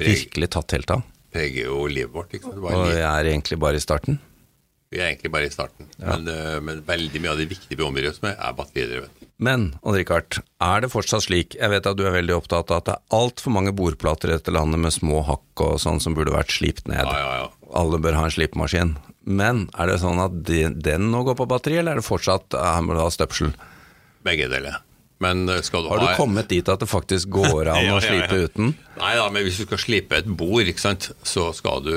virkelig 0.00 0.50
tatt 0.56 0.76
helt 0.76 0.94
av. 0.96 1.04
Preger 1.32 1.68
jo 1.68 1.84
livet 1.88 2.12
vårt. 2.12 2.32
ikke 2.36 2.48
sant? 2.48 2.64
Og 2.64 2.88
jeg 2.88 3.04
er 3.08 3.30
egentlig 3.34 3.60
bare 3.60 3.80
i 3.80 3.84
starten. 3.84 4.18
Vi 4.92 5.00
er 5.00 5.08
egentlig 5.08 5.32
bare 5.32 5.48
i 5.48 5.52
starten. 5.52 5.88
Men, 5.96 6.26
eh, 6.28 6.58
men 6.60 6.82
veldig 6.84 7.20
mye 7.22 7.32
av 7.32 7.38
det 7.40 7.48
viktige 7.48 7.78
vi 7.80 7.84
omgir 7.86 8.10
oss 8.10 8.20
med, 8.20 8.36
er 8.36 8.56
batteridrevet. 8.58 9.22
Men 9.42 9.70
Rikard, 9.82 10.42
er 10.62 10.84
det 10.84 10.92
fortsatt 10.92 11.24
slik, 11.24 11.56
jeg 11.56 11.72
vet 11.72 11.88
at 11.88 11.96
du 11.98 12.04
er 12.06 12.14
veldig 12.14 12.36
opptatt 12.36 12.70
av 12.70 12.82
at 12.82 12.90
det 12.90 12.94
er 12.98 13.16
altfor 13.16 13.56
mange 13.56 13.72
bordplater 13.74 14.30
i 14.30 14.36
dette 14.36 14.52
landet 14.54 14.82
med 14.84 14.94
små 14.94 15.24
hakk 15.26 15.64
og 15.64 15.80
sånn 15.82 15.98
som 16.04 16.14
burde 16.14 16.34
vært 16.34 16.52
slipt 16.52 16.86
ned. 16.92 17.08
Ja, 17.08 17.18
ja, 17.18 17.32
ja. 17.40 17.48
Alle 17.72 17.98
bør 18.04 18.20
ha 18.20 18.28
en 18.28 18.36
slipemaskin. 18.36 18.94
Men 19.24 19.64
er 19.78 19.88
det 19.88 20.00
sånn 20.02 20.20
at 20.20 20.36
de, 20.46 20.66
den 20.84 21.08
nå 21.10 21.24
går 21.24 21.40
på 21.40 21.48
batteri, 21.48 21.80
eller 21.80 21.96
er 21.96 22.02
det 22.02 22.10
fortsatt 22.10 22.54
eh, 22.58 22.70
her 22.76 22.84
må 22.84 22.98
du 22.98 23.02
ha 23.02 23.10
støpsel? 23.10 23.56
Begge 24.28 24.52
deler. 24.52 24.82
Men 25.22 25.44
eh, 25.48 25.60
skal 25.64 25.84
du 25.84 25.90
Har 25.92 26.00
du 26.00 26.06
ha 26.08 26.16
kommet 26.18 26.48
dit 26.50 26.66
at 26.68 26.82
det 26.82 26.88
faktisk 26.90 27.30
går 27.36 27.68
an 27.72 27.84
Ja, 27.86 27.96
å 27.96 28.02
slipe 28.02 28.38
ja. 28.38 28.48
uten? 28.48 28.72
Nei 28.98 29.12
da, 29.18 29.26
men 29.32 29.46
hvis 29.46 29.60
du 29.60 29.64
skal 29.66 29.80
slipe 29.80 30.18
et 30.18 30.28
bord, 30.28 30.68
så 30.76 31.44
skal 31.56 31.82
du, 31.86 31.94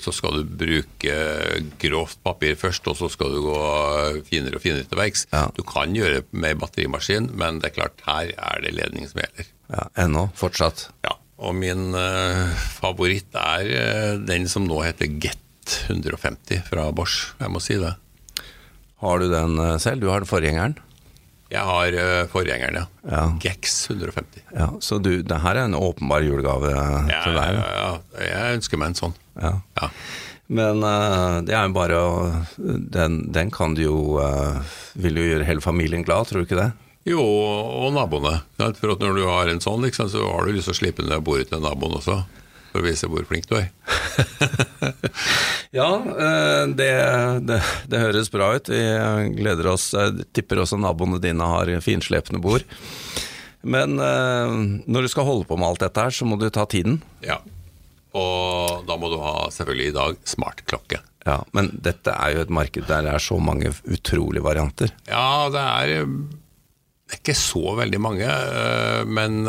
så 0.00 0.14
skal 0.16 0.40
du 0.40 0.54
bruke 0.62 1.16
grovt 1.82 2.18
papir 2.26 2.56
først, 2.58 2.88
og 2.90 2.96
så 2.98 3.10
skal 3.12 3.34
du 3.36 3.42
gå 3.44 3.58
finere 4.26 4.58
og 4.58 4.64
finere 4.64 4.88
til 4.88 4.98
verks. 4.98 5.26
Ja. 5.34 5.44
Du 5.54 5.62
kan 5.66 5.94
gjøre 5.94 6.20
det 6.20 6.24
med 6.32 6.58
batterimaskin, 6.62 7.30
men 7.38 7.60
det 7.60 7.70
er 7.70 7.76
klart, 7.82 8.02
her 8.08 8.32
er 8.34 8.64
det 8.64 8.74
ledning 8.78 9.06
som 9.10 9.22
gjelder. 9.22 9.50
Ja, 9.70 9.86
ennå, 10.06 10.26
fortsatt. 10.40 10.88
Ja, 11.06 11.14
Og 11.40 11.54
min 11.56 11.92
uh, 11.94 12.50
favoritt 12.80 13.36
er 13.38 13.70
uh, 13.70 14.18
den 14.26 14.48
som 14.50 14.66
nå 14.66 14.80
heter 14.86 15.12
Get 15.20 15.78
150 15.92 16.64
fra 16.66 16.88
Bosch. 16.96 17.34
Jeg 17.38 17.52
må 17.54 17.62
si 17.62 17.76
det. 17.78 17.92
Har 19.04 19.20
du 19.20 19.30
den 19.30 19.60
selv? 19.80 20.02
Du 20.02 20.10
har 20.10 20.24
den 20.24 20.28
forgjengeren? 20.28 20.80
Jeg 21.50 21.66
har 21.66 21.96
uh, 21.98 22.24
forgjengeren, 22.30 22.76
ja. 22.78 22.86
Ja. 23.10 23.22
Gex 23.42 23.90
150. 23.90 24.44
Ja, 24.54 24.68
så 24.80 25.00
du, 25.02 25.16
det 25.26 25.38
her 25.42 25.58
er 25.58 25.66
en 25.66 25.74
åpenbar 25.74 26.22
julegave 26.22 26.70
Ja, 26.70 27.22
til 27.24 27.34
deg? 27.34 27.58
Ja, 27.58 27.70
ja, 27.74 28.28
jeg 28.28 28.60
ønsker 28.60 28.78
meg 28.78 28.92
en 28.92 29.00
sånn. 29.00 29.16
Ja. 29.40 29.88
Men 30.50 30.82
uh, 30.82 31.40
det 31.46 31.56
er 31.56 31.66
jo 31.66 31.74
bare 31.74 31.98
å 31.98 32.12
den, 32.58 33.24
den 33.34 33.50
kan 33.54 33.74
du 33.78 33.84
jo 33.84 33.98
uh, 34.18 34.58
Vil 34.98 35.18
jo 35.20 35.26
gjøre 35.28 35.46
hele 35.46 35.62
familien 35.62 36.02
glad, 36.06 36.26
tror 36.30 36.42
du 36.42 36.48
ikke 36.48 36.58
det? 36.58 36.70
Jo, 37.08 37.22
og 37.22 37.94
naboene. 37.96 38.42
For 38.78 38.92
at 38.92 39.02
når 39.02 39.16
du 39.16 39.22
har 39.24 39.50
en 39.50 39.62
sånn, 39.62 39.82
liksom, 39.86 40.10
så 40.12 40.26
har 40.26 40.46
du 40.46 40.52
lyst 40.54 40.68
til 40.68 40.76
å 40.76 40.80
slippe 40.82 41.06
ned 41.06 41.24
bordet 41.24 41.48
til 41.50 41.62
naboen 41.64 41.96
også. 41.96 42.18
For 42.70 42.80
å 42.80 42.86
vise 42.86 43.08
hvor 43.10 43.26
flink 43.28 43.50
du 43.50 43.56
er. 43.58 43.70
Ja, 45.70 45.90
eh, 46.02 46.64
det, 46.74 46.90
det, 47.46 47.60
det 47.86 47.98
høres 48.02 48.30
bra 48.32 48.48
ut. 48.56 48.70
Vi 48.72 48.80
gleder 49.38 49.68
oss. 49.70 49.92
Jeg 49.94 50.26
tipper 50.34 50.64
også 50.64 50.80
naboene 50.82 51.20
dine 51.22 51.46
har 51.46 51.70
finslepne 51.84 52.40
bord. 52.42 52.64
Men 53.62 53.94
eh, 54.02 54.54
når 54.90 55.06
du 55.06 55.12
skal 55.12 55.28
holde 55.28 55.46
på 55.46 55.58
med 55.60 55.68
alt 55.68 55.84
dette 55.84 56.02
her, 56.08 56.14
så 56.14 56.26
må 56.26 56.40
du 56.40 56.48
ta 56.50 56.66
tiden. 56.66 56.98
Ja. 57.22 57.38
Og 58.18 58.82
da 58.88 58.96
må 58.98 59.12
du 59.12 59.20
ha 59.22 59.46
selvfølgelig 59.54 59.92
i 59.92 59.94
dag 59.94 60.18
smartklokke. 60.26 60.98
Ja, 61.28 61.36
Men 61.54 61.68
dette 61.84 62.16
er 62.16 62.34
jo 62.34 62.42
et 62.42 62.50
marked 62.50 62.88
der 62.88 63.04
det 63.06 63.12
er 63.14 63.22
så 63.22 63.36
mange 63.38 63.70
utrolige 63.84 64.42
varianter. 64.42 64.90
Ja, 65.06 65.46
det 65.52 65.62
er, 65.62 66.08
det 66.08 67.14
er 67.14 67.20
ikke 67.20 67.36
så 67.38 67.76
veldig 67.78 68.00
mange, 68.02 68.30
men 69.06 69.44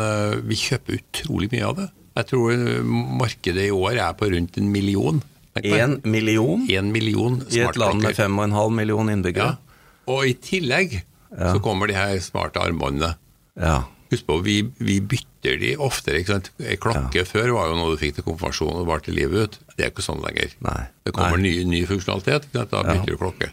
vi 0.46 0.58
kjøper 0.60 1.00
utrolig 1.00 1.48
mye 1.56 1.64
av 1.70 1.80
det. 1.80 1.88
Jeg 2.16 2.26
tror 2.28 2.52
øh, 2.52 2.84
markedet 3.22 3.68
i 3.68 3.70
år 3.72 3.96
er 4.02 4.12
på 4.18 4.28
rundt 4.32 4.58
en 4.60 4.68
million. 4.72 5.22
Én 5.60 5.98
million 6.08 6.62
En 6.72 6.92
million 6.92 7.42
i 7.50 7.60
et 7.60 7.76
land 7.76 8.00
med 8.02 8.14
smartklokker. 8.14 8.48
5,5 8.68 8.70
million 8.76 9.08
innbyggere. 9.12 9.56
Ja. 9.56 10.12
Og 10.12 10.26
i 10.28 10.32
tillegg 10.34 11.02
så 11.32 11.58
kommer 11.64 11.88
de 11.88 11.94
her 11.96 12.18
smarte 12.24 12.60
armbåndene. 12.60 13.14
Ja. 13.60 13.82
Husk 14.12 14.26
på, 14.28 14.38
vi, 14.44 14.58
vi 14.84 14.98
bytter 15.00 15.56
de 15.60 15.70
oftere. 15.80 16.18
ikke 16.20 16.34
sant? 16.34 16.50
Klokke 16.80 17.24
før 17.28 17.52
var 17.56 17.70
jo 17.70 17.76
noe 17.78 17.94
du 17.94 18.00
fikk 18.00 18.18
til 18.18 18.24
konfirmasjon 18.26 18.80
og 18.82 18.88
varte 18.90 19.12
livet 19.14 19.46
ut. 19.46 19.58
Det 19.76 19.86
er 19.86 19.92
ikke 19.92 20.04
sånn 20.04 20.20
lenger. 20.24 20.52
Nei. 20.64 20.82
Det 21.04 21.14
kommer 21.16 21.40
Nei. 21.40 21.48
ny, 21.48 21.64
ny 21.70 21.80
funksjonalitet, 21.88 22.48
da 22.52 22.66
Ja. 22.68 22.82
bytter 22.92 23.14
du 23.14 23.16
klokke. 23.20 23.48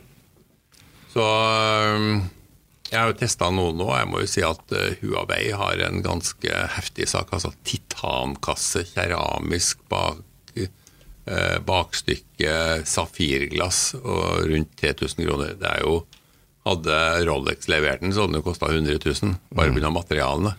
Så 1.13 1.23
øhm, 1.23 2.19
jeg 2.89 2.99
har 2.99 3.11
jo 3.11 3.17
testa 3.19 3.49
noen 3.53 3.77
nå. 3.77 3.87
Jeg 3.97 4.07
må 4.09 4.21
jo 4.23 4.29
si 4.29 4.41
at 4.45 4.73
øh, 4.75 4.95
Huawei 5.03 5.51
har 5.55 5.81
en 5.87 6.01
ganske 6.05 6.61
heftig 6.75 7.07
sak. 7.11 7.29
Altså 7.35 7.51
titankasse, 7.67 8.83
keramisk 8.95 9.81
bak, 9.91 10.21
eh, 10.57 11.57
bakstykke, 11.65 12.53
safirglass 12.89 13.93
og 13.99 14.47
rundt 14.49 14.71
3000 14.81 15.27
kroner. 15.27 15.53
Det 15.59 15.69
er 15.75 15.85
jo 15.85 15.99
Hadde 16.67 16.95
Rolex 17.25 17.69
levert 17.71 18.01
den, 18.03 18.11
så 18.13 18.25
hadde 18.25 18.33
den 18.35 18.41
jo 18.41 18.45
kosta 18.45 18.67
100 18.67 18.99
000, 19.23 19.37
bare 19.55 19.71
pga. 19.73 19.89
materialene. 19.95 20.51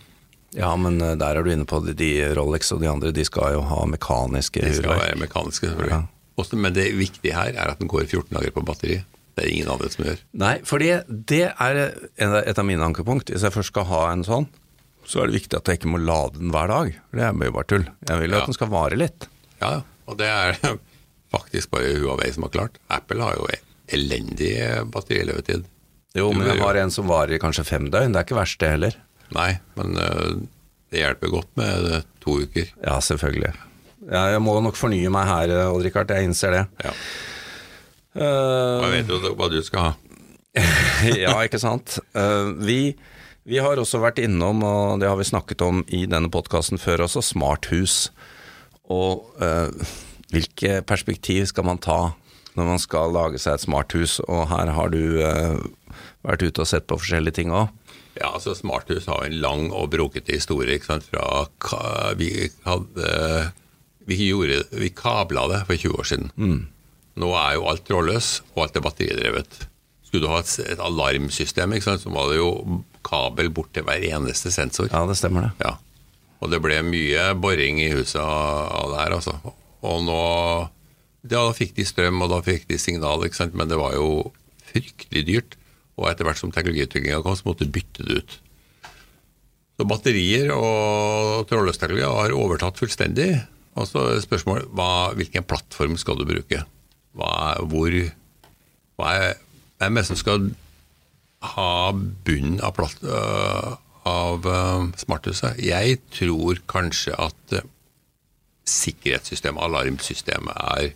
ja, 0.57 0.71
men 0.75 0.97
eh, 0.99 1.13
der 1.15 1.37
er 1.37 1.43
du 1.45 1.51
inne 1.53 1.67
på 1.69 1.77
at 1.77 1.91
De 1.95 2.09
Rolex 2.35 2.71
og 2.73 2.81
de 2.81 2.89
andre, 2.89 3.11
de 3.15 3.23
skal 3.23 3.53
jo 3.53 3.61
ha 3.69 3.85
mekaniske 3.87 4.59
De 4.65 4.73
skal 4.73 4.89
Huawei. 4.89 5.05
være 5.11 5.19
mekaniske, 5.21 5.69
selvfølgelig. 5.69 6.07
Også, 6.41 6.57
men 6.57 6.73
det 6.73 6.87
viktige 6.97 7.35
her 7.37 7.53
er 7.53 7.71
at 7.75 7.79
den 7.79 7.87
går 7.91 8.07
14 8.09 8.33
dager 8.33 8.51
på 8.55 8.63
batteri. 8.65 8.97
Det 9.35 9.45
er 9.45 9.51
ingen 9.53 9.69
andre 9.71 9.89
som 9.93 10.03
gjør. 10.05 10.19
Nei, 10.41 10.53
fordi 10.67 10.89
det 11.31 11.43
er 11.53 11.79
et 12.41 12.59
av 12.59 12.65
mine 12.67 12.83
ankepunkt. 12.83 13.31
Hvis 13.31 13.45
jeg 13.47 13.53
først 13.55 13.71
skal 13.71 13.87
ha 13.89 14.01
en 14.11 14.25
sånn, 14.27 14.47
så 15.07 15.21
er 15.23 15.31
det 15.31 15.39
viktig 15.39 15.57
at 15.57 15.67
jeg 15.71 15.79
ikke 15.79 15.91
må 15.93 16.01
lade 16.03 16.37
den 16.39 16.51
hver 16.53 16.67
dag. 16.69 16.91
For 17.09 17.17
det 17.21 17.25
er 17.29 17.47
jo 17.47 17.55
bare 17.55 17.69
tull. 17.71 17.85
Jeg 18.09 18.19
vil 18.21 18.29
jo 18.31 18.37
Ja. 18.37 18.41
at 18.43 18.51
den 18.51 18.57
skal 18.59 18.71
vare 18.73 18.99
litt. 18.99 19.27
Ja, 19.61 19.71
og 20.07 20.17
det 20.19 20.27
er 20.27 20.59
faktisk 21.35 21.71
bare 21.71 21.95
Huawei 22.01 22.31
som 22.35 22.43
har 22.43 22.53
klart. 22.53 22.77
Apple 22.91 23.23
har 23.23 23.39
jo 23.39 23.47
elendig 23.91 24.51
batterilevetid. 24.91 25.65
Jo, 26.15 26.31
men 26.35 26.47
jeg 26.51 26.59
har 26.59 26.75
en 26.81 26.91
som 26.91 27.07
varer 27.07 27.37
i 27.37 27.39
kanskje 27.39 27.63
fem 27.67 27.87
døgn. 27.91 28.11
Det 28.11 28.19
er 28.19 28.27
ikke 28.27 28.39
verst, 28.41 28.59
det 28.59 28.73
heller. 28.73 28.95
Nei, 29.31 29.51
men 29.79 29.95
øh, 29.95 30.41
det 30.91 30.99
hjelper 31.05 31.31
godt 31.31 31.51
med 31.55 31.87
øh, 31.87 32.01
to 32.23 32.35
uker. 32.43 32.67
Ja, 32.83 32.97
selvfølgelig. 32.99 33.53
Ja, 34.11 34.25
jeg 34.33 34.41
må 34.43 34.57
nok 34.65 34.75
fornye 34.75 35.11
meg 35.13 35.27
her, 35.29 35.53
Odd-Rikard. 35.71 36.11
Jeg 36.11 36.27
innser 36.27 36.51
det. 36.57 36.63
Ja. 36.83 36.91
Eh, 38.15 38.83
Jeg 38.83 38.91
vet 38.95 39.11
jo 39.11 39.33
hva 39.39 39.49
du 39.51 39.59
skal 39.63 39.89
ha. 39.89 39.91
ja, 41.23 41.35
ikke 41.45 41.61
sant. 41.61 41.99
Uh, 42.11 42.51
vi, 42.59 42.93
vi 43.47 43.59
har 43.63 43.79
også 43.79 44.01
vært 44.03 44.19
innom, 44.19 44.63
og 44.67 44.99
det 44.99 45.07
har 45.07 45.15
vi 45.19 45.27
snakket 45.29 45.63
om 45.63 45.83
i 45.87 46.03
denne 46.11 46.31
podkasten 46.33 46.81
før 46.81 47.05
også, 47.07 47.23
smarthus. 47.23 48.09
Og 48.91 49.29
uh, 49.39 49.71
hvilke 50.33 50.81
perspektiv 50.87 51.47
skal 51.51 51.67
man 51.69 51.79
ta 51.79 52.11
når 52.59 52.67
man 52.67 52.81
skal 52.83 53.13
lage 53.15 53.39
seg 53.39 53.55
et 53.55 53.63
smarthus? 53.63 54.17
Og 54.27 54.49
her 54.51 54.73
har 54.75 54.91
du 54.91 55.21
uh, 55.23 55.55
vært 56.27 56.43
ute 56.43 56.65
og 56.65 56.67
sett 56.67 56.89
på 56.91 56.99
forskjellige 56.99 57.39
ting 57.39 57.55
òg. 57.55 57.71
Ja, 58.19 58.33
altså 58.35 58.51
Smarthus 58.51 59.05
har 59.07 59.23
en 59.23 59.37
lang 59.39 59.69
og 59.71 59.93
brokete 59.93 60.35
historie. 60.35 60.75
ikke 60.75 60.89
sant? 60.89 61.05
Fra 61.07 62.11
vi 62.19 62.49
hadde 62.65 63.51
Vi 64.03 64.17
gjorde 64.27 64.65
Vi 64.75 64.89
kabla 64.91 65.45
det 65.47 65.61
for 65.69 65.79
20 65.79 65.95
år 65.95 66.09
siden. 66.09 66.31
Nå 67.19 67.33
er 67.35 67.57
jo 67.57 67.67
alt 67.71 67.83
trådløs, 67.87 68.29
og 68.55 68.65
alt 68.65 68.77
er 68.79 68.85
batteridrevet. 68.85 69.61
Skulle 70.07 70.25
du 70.25 70.31
ha 70.31 70.41
et, 70.43 70.51
et 70.73 70.81
alarmsystem, 70.83 71.75
sant, 71.83 72.03
så 72.03 72.11
var 72.13 72.31
det 72.31 72.39
jo 72.39 72.81
kabel 73.07 73.49
bort 73.53 73.71
til 73.75 73.85
hver 73.87 74.03
eneste 74.11 74.51
sensor. 74.53 74.89
Ja, 74.91 75.03
det 75.09 75.17
stemmer 75.19 75.49
det. 75.49 75.51
Ja. 75.65 75.75
Og 76.41 76.51
det 76.51 76.61
ble 76.63 76.79
mye 76.85 77.31
boring 77.37 77.81
i 77.83 77.91
huset 77.93 78.21
av, 78.21 78.91
det 78.93 79.01
her, 79.03 79.17
altså. 79.19 79.55
Og 79.81 80.05
nå 80.05 80.21
Da 81.21 81.41
fikk 81.53 81.75
de 81.77 81.83
strøm, 81.85 82.17
og 82.25 82.31
da 82.31 82.39
fikk 82.41 82.63
de 82.69 82.79
signal, 82.81 83.21
ikke 83.27 83.37
sant, 83.37 83.53
men 83.53 83.69
det 83.69 83.77
var 83.77 83.93
jo 83.93 84.31
fryktelig 84.71 85.21
dyrt. 85.27 85.57
Og 85.99 86.07
etter 86.09 86.25
hvert 86.25 86.39
som 86.39 86.53
teknologiutviklinga 86.53 87.21
kom, 87.21 87.35
så 87.37 87.45
måtte 87.45 87.67
du 87.67 87.75
bytte 87.75 88.07
det 88.07 88.23
ut. 88.23 88.37
Så 89.77 89.85
batterier 89.85 90.49
og 90.55 91.45
trådløsteknologi 91.49 92.07
har 92.07 92.33
overtatt 92.33 92.81
fullstendig. 92.81 93.29
Og 93.77 93.85
så 93.87 94.07
spørsmålet 94.23 94.65
hvilken 95.19 95.45
plattform 95.45 95.93
skal 96.01 96.17
du 96.17 96.25
bruke? 96.27 96.63
Hva, 97.17 97.31
hvor 97.67 97.95
hva 99.01 99.13
er, 99.17 99.39
Hvem 99.81 99.97
er 99.97 100.03
det 100.03 100.09
som 100.11 100.17
skal 100.19 100.43
ha 101.55 101.69
bunnen 102.25 102.59
av, 102.61 102.75
platt, 102.77 102.99
øh, 103.01 103.71
av 104.05 104.45
øh, 104.45 104.91
smarthuset? 105.01 105.57
Jeg 105.57 105.97
tror 106.13 106.61
kanskje 106.69 107.15
at 107.17 107.55
øh, 107.57 107.65
sikkerhetssystemet, 108.69 109.63
alarmsystemet, 109.65 110.53
er 110.53 110.91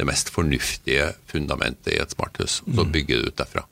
det 0.00 0.06
mest 0.08 0.32
fornuftige 0.32 1.10
fundamentet 1.28 1.92
i 1.92 2.00
et 2.00 2.16
smarthus. 2.16 2.62
Så 2.64 2.86
bygger 2.88 3.20
du 3.20 3.28
ut 3.28 3.36
derfra. 3.36 3.66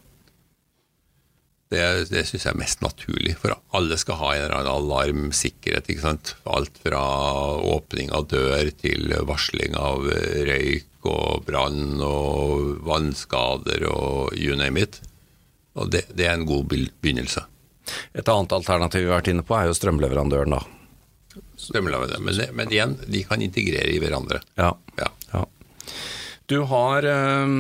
Det, 1.73 1.81
det 2.11 2.27
syns 2.29 2.45
jeg 2.45 2.53
er 2.53 2.61
mest 2.61 2.85
naturlig, 2.85 3.39
for 3.41 3.57
alle 3.79 3.97
skal 3.97 4.21
ha 4.21 4.35
en 4.35 4.43
eller 4.43 4.59
annen 4.59 4.75
alarmsikkerhet. 4.75 5.89
ikke 5.89 6.05
sant? 6.05 6.35
Alt 6.45 6.77
fra 6.85 7.01
åpning 7.65 8.13
av 8.13 8.29
dør 8.29 8.69
til 8.83 9.17
varsling 9.25 9.79
av 9.81 10.05
røyk 10.05 10.90
og 11.09 11.45
brann 11.47 12.01
og 12.05 12.83
vannskader 12.87 13.87
og 13.89 14.35
you 14.37 14.57
name 14.59 14.83
it. 14.85 15.01
Og 15.79 15.91
det, 15.93 16.07
det 16.17 16.27
er 16.27 16.37
en 16.37 16.49
god 16.49 16.67
begynnelse. 16.71 17.45
Et 18.13 18.29
annet 18.29 18.53
alternativ 18.53 19.07
vi 19.07 19.11
har 19.11 19.21
vært 19.21 19.31
inne 19.33 19.47
på, 19.47 19.57
er 19.57 19.71
jo 19.71 19.77
strømleverandøren, 19.79 20.55
da. 20.55 21.41
Strømleverandøren. 21.61 22.25
Men, 22.27 22.39
det, 22.39 22.49
men 22.57 22.75
igjen, 22.75 22.97
de 23.07 23.23
kan 23.27 23.43
integrere 23.43 23.91
i 23.93 24.01
hverandre. 24.03 24.43
Ja. 24.61 24.73
Ja. 24.99 25.11
ja. 25.33 25.45
Du 26.51 26.61
har 26.71 27.07
eh, 27.07 27.55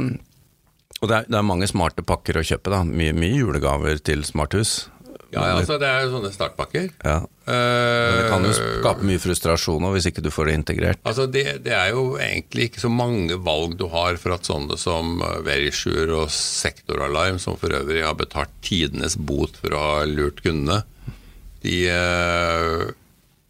Og 1.00 1.08
det 1.08 1.16
er, 1.16 1.28
det 1.30 1.38
er 1.38 1.46
mange 1.46 1.68
smarte 1.70 2.04
pakker 2.06 2.40
å 2.40 2.46
kjøpe, 2.46 2.72
da. 2.72 2.82
Mye, 2.86 3.14
mye 3.16 3.38
julegaver 3.40 4.02
til 4.04 4.26
smarthus. 4.28 4.90
Ja, 5.30 5.44
ja, 5.46 5.58
altså 5.60 5.76
Det 5.78 5.86
er 5.86 6.04
jo 6.04 6.14
sånne 6.16 6.32
startpakker. 6.34 6.88
Ja. 7.06 7.20
Men 7.46 8.16
det 8.18 8.30
kan 8.30 8.44
jo 8.46 8.50
Eh, 8.50 8.78
skape 8.80 9.06
mye 9.06 9.20
frustrasjon 9.22 9.86
hvis 9.94 10.08
ikke 10.10 10.22
du 10.24 10.30
får 10.32 10.50
det 10.50 10.54
integrert. 10.58 11.02
Altså 11.06 11.26
det, 11.30 11.44
det 11.64 11.74
er 11.76 11.92
jo 11.94 12.16
egentlig 12.20 12.70
ikke 12.70 12.82
så 12.82 12.90
mange 12.92 13.36
valg 13.42 13.76
du 13.78 13.86
har 13.92 14.18
for 14.20 14.34
at 14.36 14.48
sånne 14.48 14.78
som 14.80 15.20
eh, 15.22 15.36
Verisure 15.46 16.22
og 16.24 16.32
Sektoralarm, 16.34 17.38
som 17.42 17.58
for 17.60 17.74
øvrig 17.76 18.02
har 18.06 18.16
betalt 18.18 18.52
tidenes 18.66 19.16
bot 19.16 19.58
for 19.60 19.76
å 19.76 19.84
ha 19.84 20.08
lurt 20.08 20.42
kundene, 20.44 20.82
de, 21.62 21.76
eh, 21.92 22.88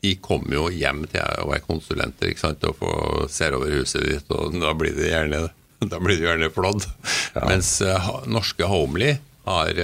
de 0.04 0.14
kommer 0.24 0.58
jo 0.58 0.66
hjem 0.74 1.06
til 1.10 1.44
å 1.44 1.54
er 1.54 1.64
konsulenter 1.64 2.32
ikke 2.32 2.44
sant, 2.48 2.66
og 2.68 2.76
får, 2.80 3.24
ser 3.32 3.56
over 3.56 3.72
huset 3.80 4.04
ditt, 4.04 4.36
og 4.36 4.56
da 4.64 4.74
blir 4.76 4.96
det 4.96 5.12
gjerne, 5.14 5.46
da 5.86 6.02
blir 6.02 6.20
det 6.20 6.28
gjerne 6.28 6.52
flådd. 6.52 6.88
Mens 7.46 7.78
eh, 7.86 8.12
norske 8.28 8.68
Homely 8.68 9.14
har 9.48 9.78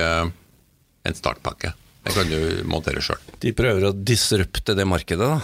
en 1.06 1.14
startpakke. 1.16 1.72
Den 2.06 2.14
kan 2.14 2.28
du 2.30 2.66
montere 2.70 3.02
sjøl. 3.02 3.22
De 3.42 3.52
prøver 3.56 3.88
å 3.88 3.94
disrupte 3.94 4.76
det 4.78 4.86
markedet, 4.86 5.26
da. 5.26 5.40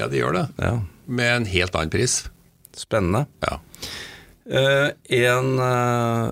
Ja, 0.00 0.06
de 0.08 0.20
gjør 0.22 0.38
det. 0.38 0.46
Ja. 0.62 0.76
Med 1.10 1.32
en 1.34 1.48
helt 1.50 1.76
annen 1.76 1.92
pris. 1.92 2.22
Spennende. 2.76 3.26
Ja. 3.44 3.58
Uh, 4.50 4.88
en 5.12 5.50
uh, 5.60 6.30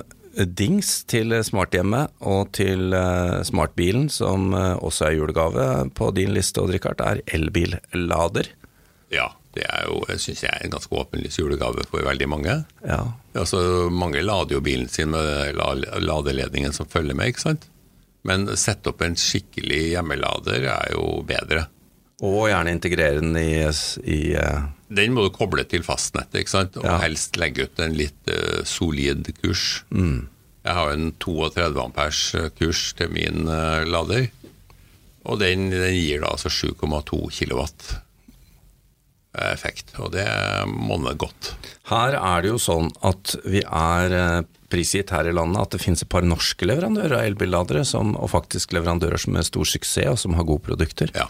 dings 0.57 1.03
til 1.11 1.37
smarthjemmet 1.45 2.15
og 2.25 2.55
til 2.57 2.97
uh, 2.97 3.45
smartbilen, 3.45 4.09
som 4.13 4.55
også 4.57 5.11
er 5.11 5.19
julegave 5.19 5.69
på 5.99 6.09
din 6.17 6.33
liste, 6.33 6.65
Odd 6.65 6.73
Rikard, 6.73 7.05
er 7.05 7.21
elbillader. 7.37 8.49
Ja, 9.13 9.29
det 9.57 9.67
er 9.69 9.89
jo, 9.91 10.01
syns 10.17 10.47
jeg 10.47 10.65
en 10.65 10.73
ganske 10.73 10.97
åpenlys 10.97 11.41
julegave 11.41 11.85
for 11.91 12.09
veldig 12.09 12.29
mange. 12.31 12.61
Ja. 12.87 13.03
Altså, 13.37 13.61
Mange 13.93 14.25
lader 14.25 14.57
jo 14.57 14.65
bilen 14.65 14.89
sin 14.89 15.13
med 15.13 15.59
ladeledningen 16.01 16.73
som 16.77 16.89
følger 16.89 17.19
med, 17.19 17.35
ikke 17.35 17.51
sant? 17.51 17.69
Men 18.29 18.47
sette 18.61 18.93
opp 18.93 19.03
en 19.05 19.17
skikkelig 19.19 19.95
hjemmelader 19.95 20.67
er 20.69 20.95
jo 20.95 21.21
bedre. 21.27 21.67
Og 22.25 22.49
gjerne 22.51 22.75
integrere 22.75 23.23
den 23.23 23.37
i, 23.39 23.53
i 24.11 24.21
uh... 24.37 24.67
Den 24.89 25.15
må 25.15 25.27
du 25.27 25.31
koble 25.35 25.63
til 25.69 25.85
fastnettet, 25.87 26.41
ikke 26.43 26.55
sant? 26.55 26.79
og 26.81 26.89
Ja. 26.89 26.97
helst 27.05 27.39
legge 27.39 27.69
ut 27.69 27.81
en 27.85 27.95
litt 27.97 28.33
uh, 28.33 28.65
solid 28.67 29.31
kurs. 29.43 29.85
Jeg 29.93 30.75
har 30.75 30.91
en 30.93 31.13
32 31.23 31.81
ampers 31.81 32.23
eh, 32.37 32.49
kurs 32.59 32.91
til 32.99 33.13
min 33.15 33.47
uh, 33.49 33.87
lader, 33.89 34.27
og 35.29 35.39
den, 35.41 35.69
den 35.71 35.95
gir 35.95 36.25
da 36.25 36.35
altså 36.35 36.51
7,2 36.53 37.23
kilowatt 37.39 37.87
effekt, 39.37 39.93
og 40.01 40.13
det 40.15 40.27
monner 40.69 41.17
godt. 41.19 41.53
Her 41.91 42.17
er 42.17 42.45
det 42.45 42.53
jo 42.53 42.61
sånn 42.63 42.91
at 43.07 43.35
vi 43.45 43.61
er 43.63 44.15
eh, 44.17 44.47
prisgitt 44.73 45.13
her 45.15 45.29
i 45.29 45.35
landet 45.37 45.63
at 45.63 45.77
det 45.77 45.83
finnes 45.83 46.03
et 46.05 46.11
par 46.13 46.27
norske 46.27 46.67
leverandører 46.69 47.19
av 47.19 47.29
elbilladere, 47.29 47.85
og 48.09 48.31
faktisk 48.33 48.73
leverandører 48.77 49.21
som 49.21 49.37
er 49.37 49.47
stor 49.49 49.69
suksess 49.69 50.15
og 50.15 50.19
som 50.25 50.39
har 50.39 50.49
gode 50.49 50.65
produkter. 50.69 51.13
Ja. 51.17 51.29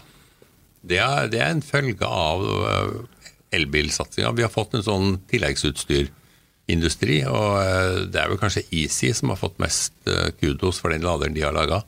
Det 0.79 0.99
er, 1.03 1.27
det 1.27 1.41
er 1.43 1.51
en 1.51 1.65
følge 1.65 2.07
av 2.07 2.45
eh, 2.71 2.93
elbilsatsinga. 3.59 4.31
Vi 4.37 4.47
har 4.47 4.53
fått 4.53 4.77
en 4.77 4.85
sånn 4.85 5.17
tilleggsutstyrindustri, 5.31 7.21
og 7.27 7.49
eh, 7.59 7.95
det 8.07 8.23
er 8.23 8.31
vel 8.31 8.41
kanskje 8.41 8.67
Easy 8.71 9.11
som 9.17 9.33
har 9.33 9.41
fått 9.41 9.59
mest 9.59 9.97
kudos 10.39 10.79
for 10.79 10.95
den 10.95 11.03
laderen 11.03 11.35
de 11.35 11.43
har 11.43 11.55
laga. 11.55 11.83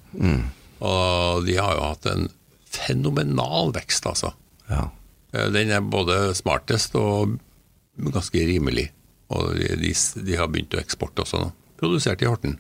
Og 0.82 1.46
de 1.46 1.56
har 1.56 1.78
jo 1.78 1.88
hatt 1.88 2.08
en 2.12 2.28
fenomenal 2.72 3.72
vekst, 3.76 4.08
altså. 4.10 4.34
Ja. 4.72 4.90
Eh, 5.34 5.48
Den 5.52 5.72
er 5.72 5.82
både 5.82 6.34
smartest 6.38 6.96
og 7.00 7.38
ganske 7.98 8.44
rimelig. 8.48 8.90
Og 9.32 9.56
de, 9.56 9.94
de, 10.26 10.36
har 10.36 10.50
begynt 10.52 10.76
å 10.76 10.82
eksporte 10.82 11.24
også 11.24 11.40
nå. 11.40 11.52
Produsert 11.80 12.22
i 12.24 12.30
Horten. 12.30 12.58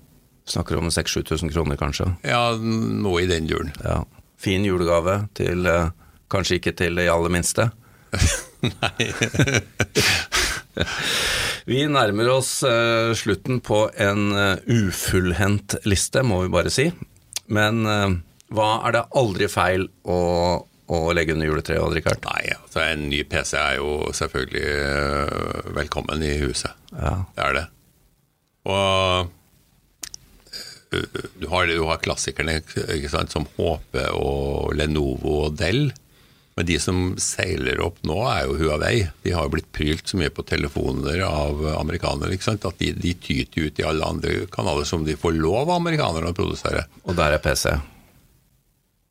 Snakker 0.49 0.79
om 0.79 0.89
6000-7000 0.89 1.51
kroner, 1.53 1.77
kanskje. 1.79 2.07
Ja, 2.25 2.55
noe 2.57 3.21
i 3.21 3.29
den 3.29 3.49
duren. 3.49 3.73
Ja. 3.83 4.01
Fin 4.41 4.65
julegave 4.65 5.25
til 5.37 5.67
eh, 5.69 5.91
Kanskje 6.31 6.61
ikke 6.61 6.71
til 6.79 6.95
de 6.95 7.09
aller 7.11 7.27
minste. 7.33 7.65
Nei. 8.63 9.07
vi 11.67 11.81
nærmer 11.91 12.29
oss 12.31 12.53
eh, 12.63 13.11
slutten 13.19 13.59
på 13.59 13.81
en 13.99 14.31
ufullhendt 14.63 15.81
liste, 15.83 16.23
må 16.23 16.39
vi 16.45 16.53
bare 16.55 16.71
si. 16.71 16.87
Men 17.51 17.83
hva 17.83 18.69
er 18.87 18.95
det 18.95 19.03
aldri 19.19 19.51
feil 19.51 19.89
å, 20.07 20.19
å 20.91 21.11
legge 21.15 21.35
under 21.35 21.47
juletreet, 21.47 21.81
Odd 21.81 21.95
Rikard? 21.95 22.23
Nei, 22.27 22.55
altså 22.57 22.83
en 22.83 23.07
ny 23.11 23.21
PC 23.29 23.55
er 23.59 23.77
jo 23.79 23.91
selvfølgelig 24.15 24.65
øh, 24.87 25.69
velkommen 25.77 26.25
i 26.27 26.33
huset. 26.43 26.75
Ja. 26.91 27.15
Det 27.35 27.45
er 27.45 27.57
det. 27.59 27.65
Og 28.67 29.31
øh, 30.91 31.19
du 31.39 31.47
har, 31.51 31.71
du 31.71 31.85
har 31.87 32.03
klassikerne 32.03 32.59
sant, 33.09 33.31
som 33.31 33.47
HP 33.55 34.01
og 34.11 34.75
Lenovo 34.75 35.45
og 35.47 35.59
Dell. 35.59 35.89
Men 36.59 36.67
de 36.67 36.75
som 36.83 36.97
seiler 37.21 37.79
opp 37.81 38.01
nå, 38.03 38.17
er 38.27 38.43
jo 38.43 38.57
Huawei. 38.59 39.05
De 39.23 39.31
har 39.31 39.47
jo 39.47 39.53
blitt 39.53 39.71
prylt 39.73 40.11
så 40.11 40.19
mye 40.19 40.33
på 40.35 40.43
telefoner 40.45 41.23
av 41.23 41.63
amerikanere 41.77 42.35
at 42.35 42.81
de, 42.81 42.91
de 42.91 43.13
tyter 43.15 43.69
ut 43.69 43.79
i 43.79 43.87
alle 43.87 44.05
andre 44.05 44.43
kanaler 44.51 44.85
som 44.85 45.07
de 45.07 45.15
får 45.17 45.39
lov 45.39 45.63
av 45.63 45.77
amerikanerne 45.79 46.33
å 46.33 46.37
produsere. 46.37 46.83
Og 47.07 47.15
der 47.15 47.37
er 47.37 47.43
PC. 47.43 47.71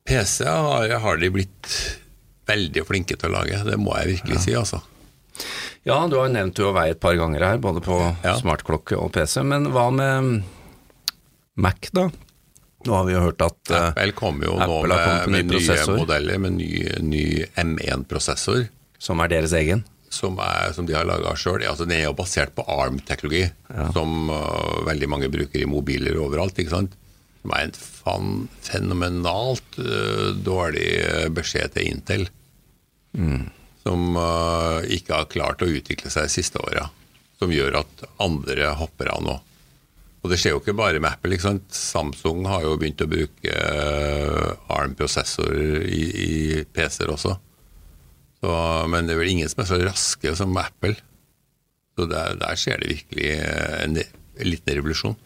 PC 0.08 0.44
har, 0.48 0.88
har 1.04 1.16
de 1.20 1.30
blitt 1.34 1.74
veldig 2.50 2.82
flinke 2.88 3.16
til 3.20 3.30
å 3.30 3.34
lage, 3.40 3.60
det 3.66 3.76
må 3.78 3.92
jeg 4.00 4.16
virkelig 4.16 4.40
si. 4.46 4.54
altså. 4.58 4.80
Ja, 5.86 6.00
du 6.10 6.16
har 6.18 6.28
nevnt 6.32 6.58
Huawei 6.60 6.90
et 6.92 7.00
par 7.00 7.14
ganger 7.16 7.44
her, 7.46 7.60
både 7.62 7.80
på 7.84 7.98
Ja. 8.24 8.34
smartklokke 8.40 8.98
og 8.98 9.12
PC. 9.14 9.40
Men 9.46 9.70
hva 9.72 9.86
med 9.94 10.42
Mac, 11.56 11.90
da? 11.96 12.08
Nå 12.86 12.94
har 12.96 13.04
vi 13.06 13.12
jo 13.14 13.20
hørt 13.26 13.42
at 13.44 13.70
eh, 13.76 13.86
Apple 13.92 14.12
kommer 14.16 14.48
jo 14.48 14.54
nå 14.56 14.64
Apple 14.64 14.96
nå 14.96 14.98
med, 14.98 15.30
med 15.34 15.46
nye 15.46 15.52
prosessor. 15.54 15.98
modeller 16.00 16.38
med 16.40 16.54
ny, 16.56 16.68
ny 17.04 17.24
M1-prosessor, 17.60 18.66
som 18.98 19.20
er 19.20 19.28
deres 19.34 19.52
egen. 19.56 19.84
som, 20.10 20.38
er- 20.42 20.72
som 20.74 20.86
de 20.88 20.94
har 20.96 21.04
laga 21.06 21.36
sjøl. 21.38 21.62
Altså, 21.70 21.84
den 21.86 22.00
er 22.00 22.06
jo 22.08 22.14
basert 22.18 22.50
på 22.56 22.64
ARM-teknologi, 22.66 23.44
som 23.94 24.30
uh, 24.32 24.80
veldig 24.88 25.08
mange 25.12 25.28
bruker 25.30 25.60
i 25.62 25.68
mobiler 25.70 26.16
overalt. 26.18 26.56
ikke 26.58 26.72
sant? 26.72 26.96
Som 27.40 27.55
er 27.57 27.68
en 27.68 28.48
fenomenalt 28.66 29.79
uh, 29.81 30.31
dårlig 30.37 30.88
øh, 31.07 31.29
beskjed 31.33 31.72
til 31.76 31.88
Intel. 31.88 32.26
Som 33.81 34.16
uh, 34.18 34.81
ikke 34.92 35.16
har 35.16 35.31
klart 35.33 35.64
å 35.64 35.70
utvikle 35.70 36.12
seg 36.12 36.29
de 36.29 36.35
siste 36.35 36.61
åra. 36.61 36.88
Som 37.40 37.55
gjør 37.55 37.81
at 37.81 38.05
andre 38.20 38.74
hopper 38.76 39.12
av 39.14 39.24
nå. 39.24 39.38
Og 40.20 40.29
det 40.29 40.37
skjer 40.37 40.53
jo 40.53 40.61
ikke 40.61 40.76
bare 40.76 41.00
med 41.00 41.14
Apple. 41.14 41.33
ikke 41.33 41.48
sant? 41.48 41.68
Samsung 41.72 42.44
har 42.50 42.66
jo 42.66 42.76
begynt 42.81 43.00
å 43.00 43.09
bruke 43.09 43.55
uh, 43.57 44.74
ARM-prosessorer 44.76 45.87
i, 45.88 46.03
i 46.11 46.64
PC-er 46.68 47.14
også. 47.14 47.38
Så, 48.40 48.50
men 48.88 49.09
det 49.09 49.14
er 49.14 49.20
vel 49.20 49.33
ingen 49.35 49.48
som 49.53 49.62
er 49.64 49.68
så 49.68 49.79
raske 49.81 50.35
som 50.37 50.57
Apple. 50.61 50.96
Så 51.96 52.07
der, 52.09 52.37
der 52.40 52.61
skjer 52.61 52.81
det 52.81 52.92
virkelig 52.94 53.33
eh, 53.37 53.74
en, 53.85 53.98
en 54.00 54.48
liten 54.48 54.79
revolusjon. 54.79 55.16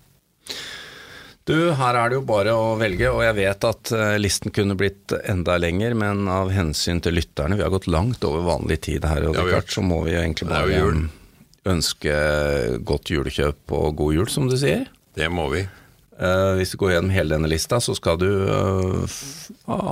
Du, 1.44 1.57
her 1.76 1.96
er 2.00 2.09
det 2.09 2.16
jo 2.16 2.24
bare 2.24 2.54
å 2.57 2.72
velge, 2.80 3.11
og 3.12 3.20
jeg 3.20 3.37
vet 3.37 3.66
at 3.68 3.90
eh, 3.92 4.14
listen 4.16 4.52
kunne 4.54 4.76
blitt 4.80 5.12
enda 5.28 5.59
lenger, 5.61 5.92
men 6.00 6.24
av 6.33 6.48
hensyn 6.54 7.02
til 7.04 7.18
lytterne, 7.18 7.59
vi 7.59 7.64
har 7.66 7.72
gått 7.74 7.88
langt 7.92 8.24
over 8.24 8.46
vanlig 8.46 8.80
tid 8.87 9.04
her, 9.04 9.26
og 9.28 9.37
har 9.37 9.50
vi 9.50 9.61
så 9.74 9.85
må 9.85 10.00
vi 10.07 10.14
jo 10.14 10.22
egentlig 10.22 10.48
bare 10.48 10.80
ønske 11.68 12.14
godt 12.85 13.12
julekjøp 13.12 13.74
og 13.76 13.96
god 14.00 14.16
jul, 14.16 14.30
som 14.33 14.48
du 14.48 14.57
sier. 14.61 14.87
Det 15.16 15.28
må 15.33 15.50
vi. 15.52 15.66
Uh, 16.14 16.54
hvis 16.57 16.72
du 16.72 16.78
går 16.80 16.94
gjennom 16.94 17.12
hele 17.12 17.37
denne 17.37 17.50
lista, 17.50 17.80
så 17.83 17.92
skal 17.96 18.18
du 18.20 18.28
uh, 18.48 19.20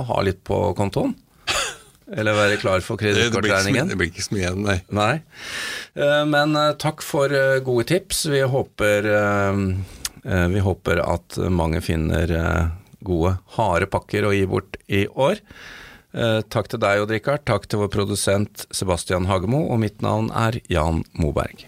ha 0.09 0.19
litt 0.25 0.41
på 0.47 0.59
kontoen. 0.77 1.13
Eller 2.17 2.37
være 2.37 2.59
klar 2.61 2.83
for 2.85 2.97
det, 2.97 3.13
kredittkortregningen. 3.13 3.89
det 3.91 3.97
blir 3.99 4.11
ikke 4.11 4.25
så 4.25 4.35
mye 4.35 4.43
igjen, 4.45 4.63
nei. 4.65 4.77
Nei. 4.93 5.13
Uh, 5.97 6.23
Men 6.29 6.55
eh, 6.59 6.73
takk 6.81 7.03
for 7.05 7.33
eh, 7.33 7.59
gode 7.65 7.87
tips. 7.89 8.25
Vi 8.31 8.41
håper, 8.53 9.09
eh, 9.09 9.49
eh, 9.53 10.02
vi 10.23 10.61
håper 10.63 11.01
at 11.03 11.37
mange 11.51 11.81
finner 11.83 12.31
eh, 12.31 12.71
gode, 13.03 13.37
harde 13.57 13.89
pakker 13.91 14.27
å 14.27 14.33
gi 14.35 14.45
bort 14.49 14.79
i 14.87 15.05
år. 15.07 15.41
Eh, 16.13 16.39
Takk 16.53 16.69
til 16.71 16.81
deg, 16.81 17.03
Odd 17.03 17.13
Rikard. 17.13 17.45
Takk 17.47 17.67
til 17.67 17.83
vår 17.83 17.91
produsent 17.93 18.65
Sebastian 18.73 19.27
Hagemo, 19.29 19.65
og 19.73 19.81
mitt 19.83 20.03
navn 20.05 20.29
er 20.29 20.59
Jan 20.71 21.03
Moberg. 21.17 21.65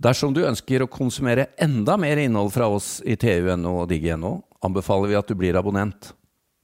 Dersom 0.00 0.32
du 0.32 0.46
ønsker 0.48 0.80
å 0.80 0.88
konsumere 0.88 1.50
enda 1.60 1.98
mer 2.00 2.16
innhold 2.22 2.54
fra 2.54 2.70
oss 2.72 3.02
i 3.04 3.18
TU.no 3.20 3.82
og 3.82 3.90
digg.no, 3.90 4.38
anbefaler 4.64 5.12
vi 5.12 5.18
at 5.18 5.28
du 5.28 5.36
blir 5.36 5.58
abonnent. 5.60 6.14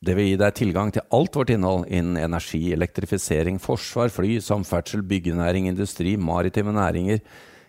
Det 0.00 0.14
vil 0.16 0.30
gi 0.30 0.38
deg 0.40 0.56
tilgang 0.56 0.92
til 0.92 1.04
alt 1.12 1.36
vårt 1.36 1.52
innhold 1.52 1.84
innen 1.92 2.16
energi, 2.20 2.62
elektrifisering, 2.72 3.60
forsvar, 3.60 4.08
fly, 4.12 4.38
samferdsel, 4.44 5.04
byggenæring, 5.04 5.68
industri, 5.68 6.14
maritime 6.16 6.72
næringer, 6.76 7.20